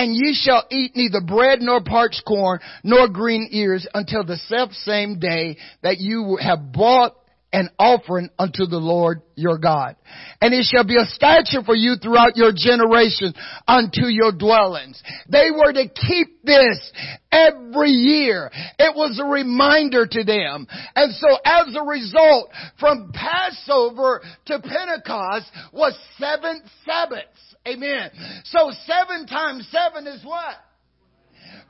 [0.00, 4.72] And ye shall eat neither bread nor parched corn nor green ears until the self
[4.72, 7.14] same day that you have brought
[7.52, 9.96] an offering unto the Lord your God.
[10.40, 13.34] And it shall be a statute for you throughout your generations
[13.68, 15.02] unto your dwellings.
[15.28, 16.92] They were to keep this
[17.30, 18.50] every year.
[18.78, 20.66] It was a reminder to them.
[20.96, 22.48] And so as a result,
[22.78, 27.49] from Passover to Pentecost was seven Sabbaths.
[27.66, 28.10] Amen.
[28.44, 30.54] So seven times seven is what?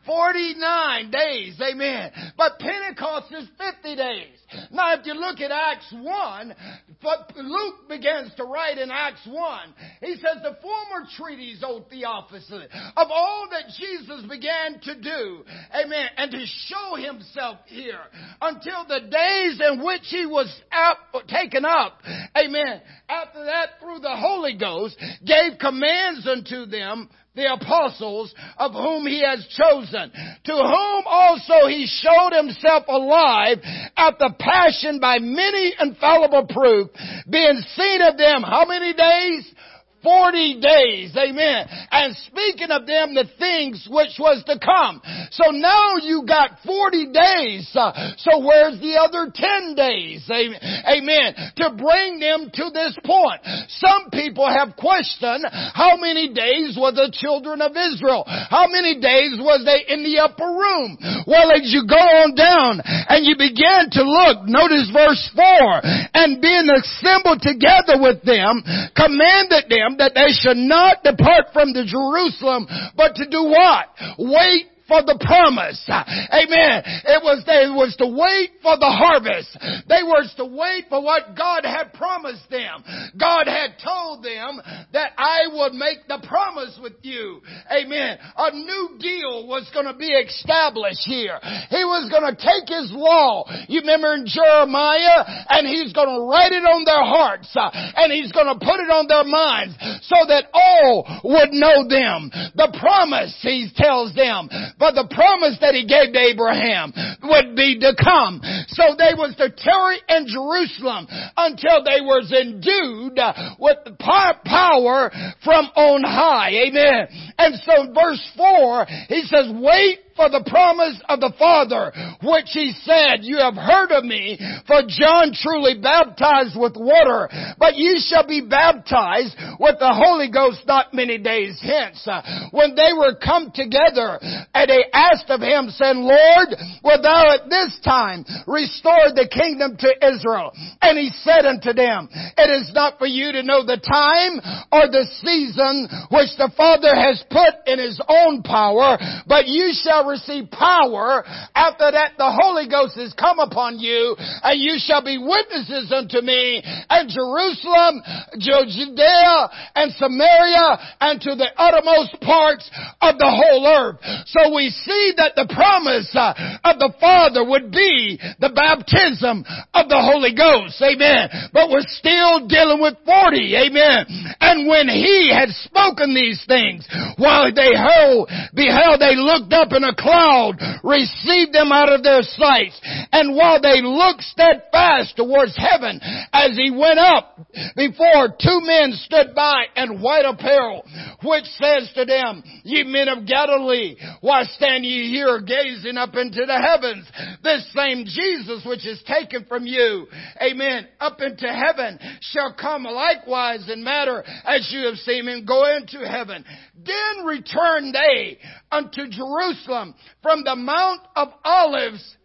[0.07, 1.61] 49 days.
[1.61, 2.11] Amen.
[2.37, 4.41] But Pentecost is 50 days.
[4.73, 6.55] Now if you look at Acts 1,
[7.03, 9.61] but Luke begins to write in Acts 1,
[10.01, 12.51] he says the former treaties, O Theophilus,
[12.97, 15.45] of all that Jesus began to do,
[15.75, 18.01] amen, and to show himself here
[18.41, 20.97] until the days in which he was out,
[21.29, 22.01] taken up,
[22.37, 29.07] amen, after that through the Holy Ghost, gave commands unto them the apostles of whom
[29.07, 33.59] he has chosen, to whom also he showed himself alive
[33.97, 36.89] at the passion by many infallible proof,
[37.29, 39.55] being seen of them how many days?
[40.03, 41.17] 40 days.
[41.17, 41.67] Amen.
[41.91, 45.03] And speaking of them, the things which was to come.
[45.31, 47.69] So now you got 40 days.
[47.75, 50.25] Uh, so where's the other 10 days?
[50.31, 51.35] Amen.
[51.57, 53.45] To bring them to this point.
[53.69, 58.25] Some people have questioned how many days were the children of Israel?
[58.27, 60.97] How many days was they in the upper room?
[61.27, 65.81] Well, as you go on down and you begin to look, notice verse 4,
[66.15, 68.65] and being assembled together with them,
[68.97, 73.89] commanded them them that they should not depart from the Jerusalem, but to do what?
[74.19, 75.79] Wait for the promise.
[75.87, 76.83] Amen.
[77.07, 79.55] It was, they was to wait for the harvest.
[79.87, 82.83] They was to wait for what God had promised them.
[83.15, 84.59] God had told them
[84.91, 87.39] that I would make the promise with you.
[87.71, 88.19] Amen.
[88.19, 91.39] A new deal was going to be established here.
[91.71, 93.47] He was going to take his law.
[93.71, 95.23] You remember in Jeremiah
[95.55, 98.83] and he's going to write it on their hearts uh, and he's going to put
[98.83, 102.35] it on their minds so that all would know them.
[102.59, 104.51] The promise, he tells them,
[104.81, 106.91] but the promise that he gave to Abraham
[107.23, 108.41] would be to come.
[108.73, 113.21] So they was to tarry in Jerusalem until they was endued
[113.61, 115.13] with power
[115.45, 116.51] from on high.
[116.67, 117.07] Amen.
[117.37, 121.89] And so verse 4, he says, wait for the promise of the Father,
[122.21, 124.37] which he said, You have heard of me,
[124.69, 130.61] for John truly baptized with water, but ye shall be baptized with the Holy Ghost
[130.69, 132.05] not many days hence.
[132.05, 132.21] Uh,
[132.53, 136.53] when they were come together, and they asked of him, saying, Lord,
[136.85, 140.53] wilt thou at this time restore the kingdom to Israel?
[140.85, 144.37] And he said unto them, It is not for you to know the time
[144.69, 150.10] or the season which the Father has put in his own power, but you shall
[150.11, 151.25] receive power
[151.55, 156.21] after that the Holy Ghost has come upon you and you shall be witnesses unto
[156.21, 158.03] me and Jerusalem,
[158.39, 162.69] Judea and Samaria and to the uttermost parts
[163.01, 163.99] of the whole earth.
[164.27, 166.35] So we see that the promise uh,
[166.65, 170.81] of the Father would be the baptism of the Holy Ghost.
[170.83, 171.51] Amen.
[171.53, 173.57] But we're still dealing with 40.
[173.57, 174.07] Amen.
[174.41, 179.85] And when he had spoken these things, while they held, beheld, they looked up in
[179.85, 182.73] a cloud received them out of their sight.
[183.13, 186.01] And while they looked steadfast towards heaven
[186.33, 187.39] as he went up,
[187.77, 190.85] before two men stood by in white apparel,
[191.23, 196.47] which says to them, Ye men of Galilee, why stand ye here gazing up into
[196.47, 197.07] the heavens?
[197.43, 200.07] This same Jesus which is taken from you,
[200.41, 205.77] amen, up into heaven shall come likewise in matter as you have seen him go
[205.77, 206.45] into heaven.
[206.75, 208.39] Then returned they
[208.71, 209.80] unto Jerusalem
[210.23, 212.17] from the Mount of Olives,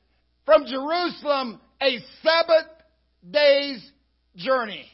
[0.45, 2.71] from Jerusalem, a Sabbath
[3.29, 3.91] day's
[4.35, 4.85] journey.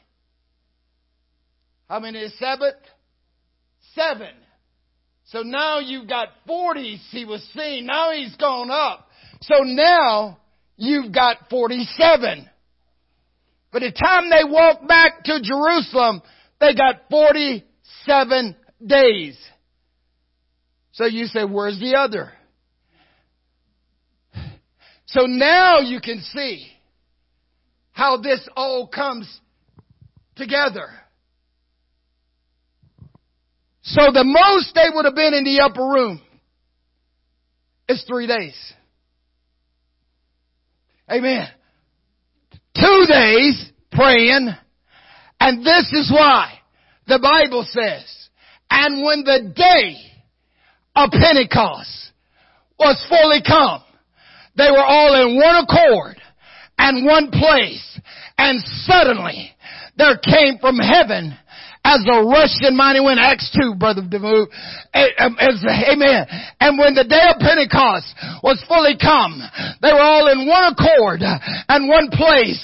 [1.89, 2.75] How many is Sabbath?
[3.93, 4.33] Seven.
[5.25, 7.85] So now you've got 40 he was seeing.
[7.85, 9.07] Now he's gone up.
[9.41, 10.39] So now
[10.77, 12.49] you've got 47.
[13.71, 16.21] By the time they walk back to Jerusalem,
[16.59, 18.55] they got 47
[18.85, 19.37] days.
[20.93, 22.31] So you say, where's the other?
[25.11, 26.67] So now you can see
[27.91, 29.39] how this all comes
[30.37, 30.87] together.
[33.81, 36.21] So the most they would have been in the upper room
[37.89, 38.55] is three days.
[41.11, 41.45] Amen.
[42.73, 44.47] Two days praying,
[45.41, 46.53] and this is why
[47.07, 48.29] the Bible says,
[48.69, 49.97] and when the day
[50.95, 52.11] of Pentecost
[52.79, 53.83] was fully come,
[54.55, 56.21] they were all in one accord
[56.77, 57.99] and one place.
[58.37, 59.55] And suddenly
[59.97, 61.37] there came from heaven
[61.83, 63.19] as a rushing mighty wind.
[63.19, 64.47] Acts 2, Brother DeMove.
[64.93, 66.21] Um, amen.
[66.61, 68.13] And when the day of Pentecost
[68.45, 69.41] was fully come,
[69.81, 72.61] they were all in one accord and one place.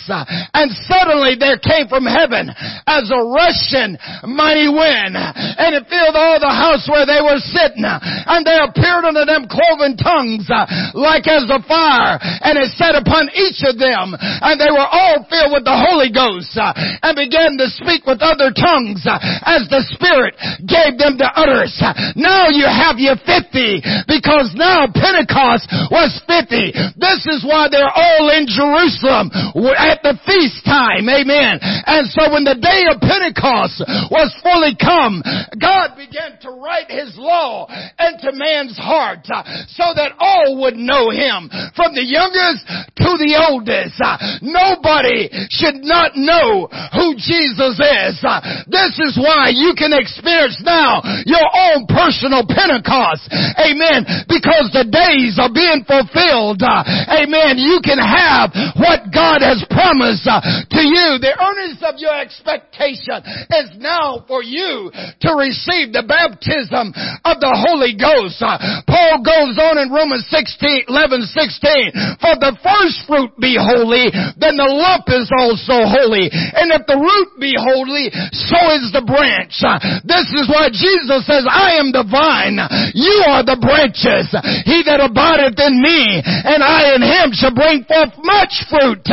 [0.53, 2.53] And suddenly there came from heaven
[2.85, 3.97] as a rushing
[4.29, 5.17] mighty wind.
[5.17, 7.83] And it filled all the house where they were sitting.
[7.83, 10.45] And there appeared unto them cloven tongues
[10.93, 12.21] like as a fire.
[12.21, 14.13] And it sat upon each of them.
[14.13, 18.53] And they were all filled with the Holy Ghost and began to speak with other
[18.53, 19.17] tongues Uh,
[19.47, 20.35] as the Spirit
[20.67, 21.79] gave them the utterance.
[22.19, 26.99] Now you have your 50 because now Pentecost was 50.
[26.99, 29.31] This is why they're all in Jerusalem
[29.79, 31.07] at the feast time.
[31.07, 31.59] Amen.
[31.61, 33.81] And so when the day of Pentecost
[34.11, 35.23] was fully come,
[35.55, 41.09] God began to write His law into man's heart uh, so that all would know
[41.09, 42.67] Him from the youngest
[42.99, 43.95] to the oldest.
[44.01, 48.19] Uh, nobody should not know who Jesus is.
[48.67, 53.29] This is why you can experience now your own personal Pentecost.
[53.59, 54.05] Amen.
[54.29, 56.61] Because the days are being fulfilled.
[56.61, 56.83] Uh,
[57.21, 57.57] amen.
[57.57, 61.19] You can have what God has promised uh, to you.
[61.21, 63.21] The earnest of your expectation
[63.53, 66.93] is now for you to receive the baptism
[67.25, 68.39] of the Holy Ghost.
[68.39, 68.57] Uh,
[68.87, 72.17] Paul goes on in Romans 16, 11, 16.
[72.21, 76.29] For the first fruit be holy, then the lump is also holy.
[76.31, 79.59] And if the root be holy, so is the branch branch.
[80.05, 82.61] This is why Jesus says, I am the vine.
[82.93, 84.31] You are the branches.
[84.63, 89.03] He that abideth in me and I in him shall bring forth much fruit.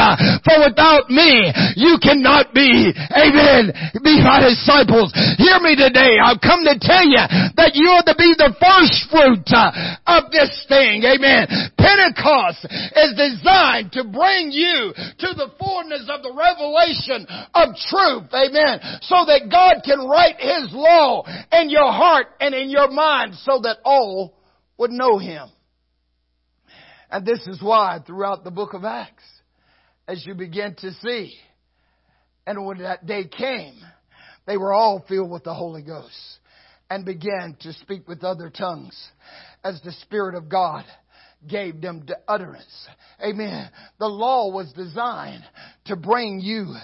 [0.45, 3.73] For without me, you cannot be, amen,
[4.05, 5.11] be my disciples.
[5.41, 6.21] Hear me today.
[6.21, 7.25] I've come to tell you
[7.59, 9.49] that you are to be the first fruit
[10.07, 11.03] of this thing.
[11.05, 11.49] Amen.
[11.81, 18.29] Pentecost is designed to bring you to the fullness of the revelation of truth.
[18.33, 18.81] Amen.
[19.05, 23.61] So that God can write His law in your heart and in your mind so
[23.63, 24.39] that all
[24.79, 25.49] would know Him.
[27.11, 29.25] And this is why throughout the book of Acts,
[30.09, 31.35] as you begin to see,
[32.47, 33.75] and when that day came,
[34.47, 36.39] they were all filled with the Holy Ghost
[36.91, 38.97] and began to speak with other tongues
[39.63, 40.85] as the Spirit of God
[41.49, 42.89] gave them the utterance.
[43.23, 43.71] Amen.
[43.99, 45.45] The law was designed
[45.87, 46.75] to bring you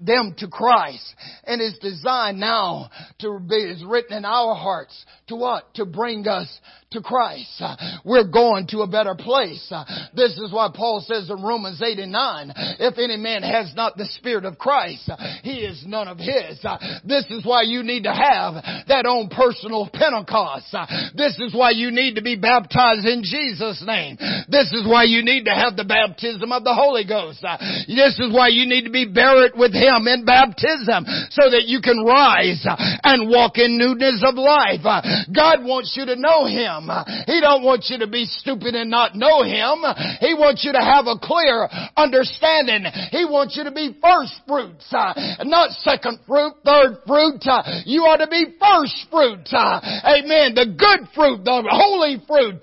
[0.00, 1.14] them to Christ.
[1.44, 2.90] And is designed now
[3.20, 5.72] to be is written in our hearts to what?
[5.74, 6.48] To bring us
[6.92, 7.62] to Christ.
[8.04, 9.72] We're going to a better place.
[10.14, 13.96] This is why Paul says in Romans 8 and 9 if any man has not
[13.96, 15.10] the spirit of Christ
[15.42, 16.64] he is none of his.
[17.04, 18.54] This is why you need to have
[18.88, 20.74] that own personal Pentecost.
[21.14, 24.16] This is why you need to be baptized in Jesus name.
[24.48, 27.44] This is why you need to have the baptism of the Holy Ghost.
[27.88, 31.80] This is why you need to be buried with Him in baptism so that you
[31.80, 32.64] can rise
[33.02, 34.84] and walk in newness of life.
[35.30, 36.90] God wants you to know Him.
[37.26, 39.84] He don't want you to be stupid and not know Him.
[40.20, 42.84] He wants you to have a clear understanding.
[43.10, 47.42] He wants you to be first fruits, uh, not second fruit, third fruit.
[47.44, 49.46] Uh, you ought to be first fruit.
[49.52, 50.54] Uh, amen.
[50.54, 52.62] The good fruit, the holy fruit.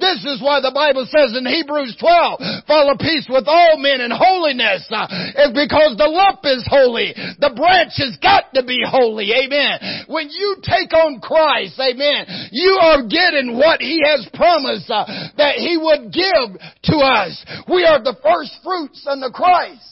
[0.00, 4.12] This is why the Bible says in Hebrews 12, follow peace with all men and
[4.12, 7.14] holiness is because the lump is holy.
[7.38, 9.32] The branch has got to be holy.
[9.32, 10.06] Amen.
[10.08, 15.04] When you take on Christ, amen, you are getting what He has promised uh,
[15.36, 17.44] that He would give to us.
[17.68, 19.86] We are the first fruits the Christ.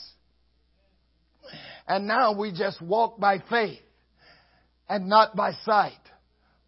[1.86, 3.80] And now we just walk by faith
[4.88, 5.92] and not by sight,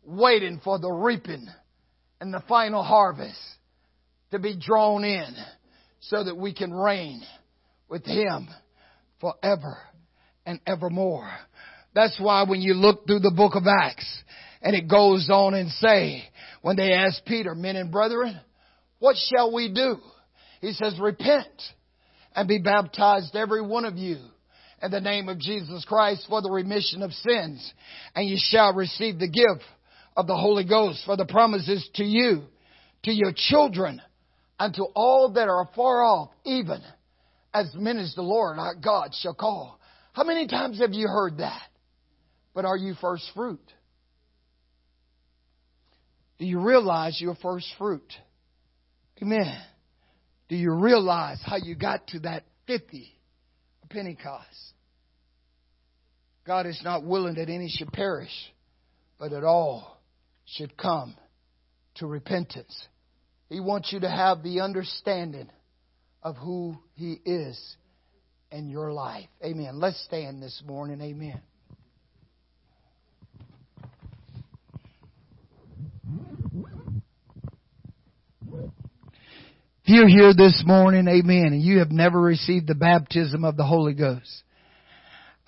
[0.04, 1.46] waiting for the reaping
[2.20, 3.38] and the final harvest
[4.30, 5.34] to be drawn in
[6.00, 7.22] so that we can reign
[7.88, 8.48] with Him
[9.20, 9.76] forever
[10.46, 11.30] and evermore.
[11.94, 14.22] That's why when you look through the book of Acts
[14.62, 16.24] and it goes on and say,
[16.62, 18.38] when they ask Peter, men and brethren,
[18.98, 19.96] what shall we do?
[20.60, 21.48] He says, repent
[22.34, 24.18] and be baptized every one of you
[24.82, 27.72] in the name of Jesus Christ for the remission of sins
[28.14, 29.64] and you shall receive the gift
[30.16, 32.42] of the Holy Ghost for the promises to you,
[33.04, 34.00] to your children
[34.58, 36.82] unto all that are far off, even
[37.54, 39.80] as many as the Lord our God shall call.
[40.12, 41.62] How many times have you heard that?
[42.54, 43.60] But are you first fruit?
[46.40, 48.12] Do you realize you're first fruit?
[49.22, 49.60] Amen.
[50.48, 53.06] Do you realize how you got to that 50
[53.90, 54.72] Pentecost?
[56.46, 58.32] God is not willing that any should perish,
[59.18, 60.00] but that all
[60.46, 61.14] should come
[61.96, 62.88] to repentance.
[63.50, 65.50] He wants you to have the understanding
[66.22, 67.76] of who He is
[68.50, 69.28] in your life.
[69.44, 69.78] Amen.
[69.78, 71.02] Let's stand this morning.
[71.02, 71.42] Amen.
[79.90, 83.92] You're here this morning, amen, and you have never received the baptism of the Holy
[83.92, 84.44] Ghost,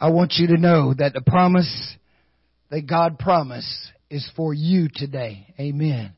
[0.00, 1.96] I want you to know that the promise
[2.68, 5.46] that God promised is for you today.
[5.60, 6.14] Amen.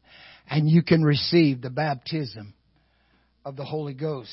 [0.48, 2.54] And you can receive the baptism
[3.44, 4.32] of the Holy Ghost.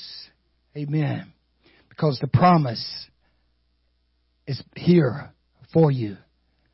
[0.76, 1.34] Amen.
[1.90, 3.08] Because the promise
[4.48, 5.34] is here
[5.74, 6.16] for you.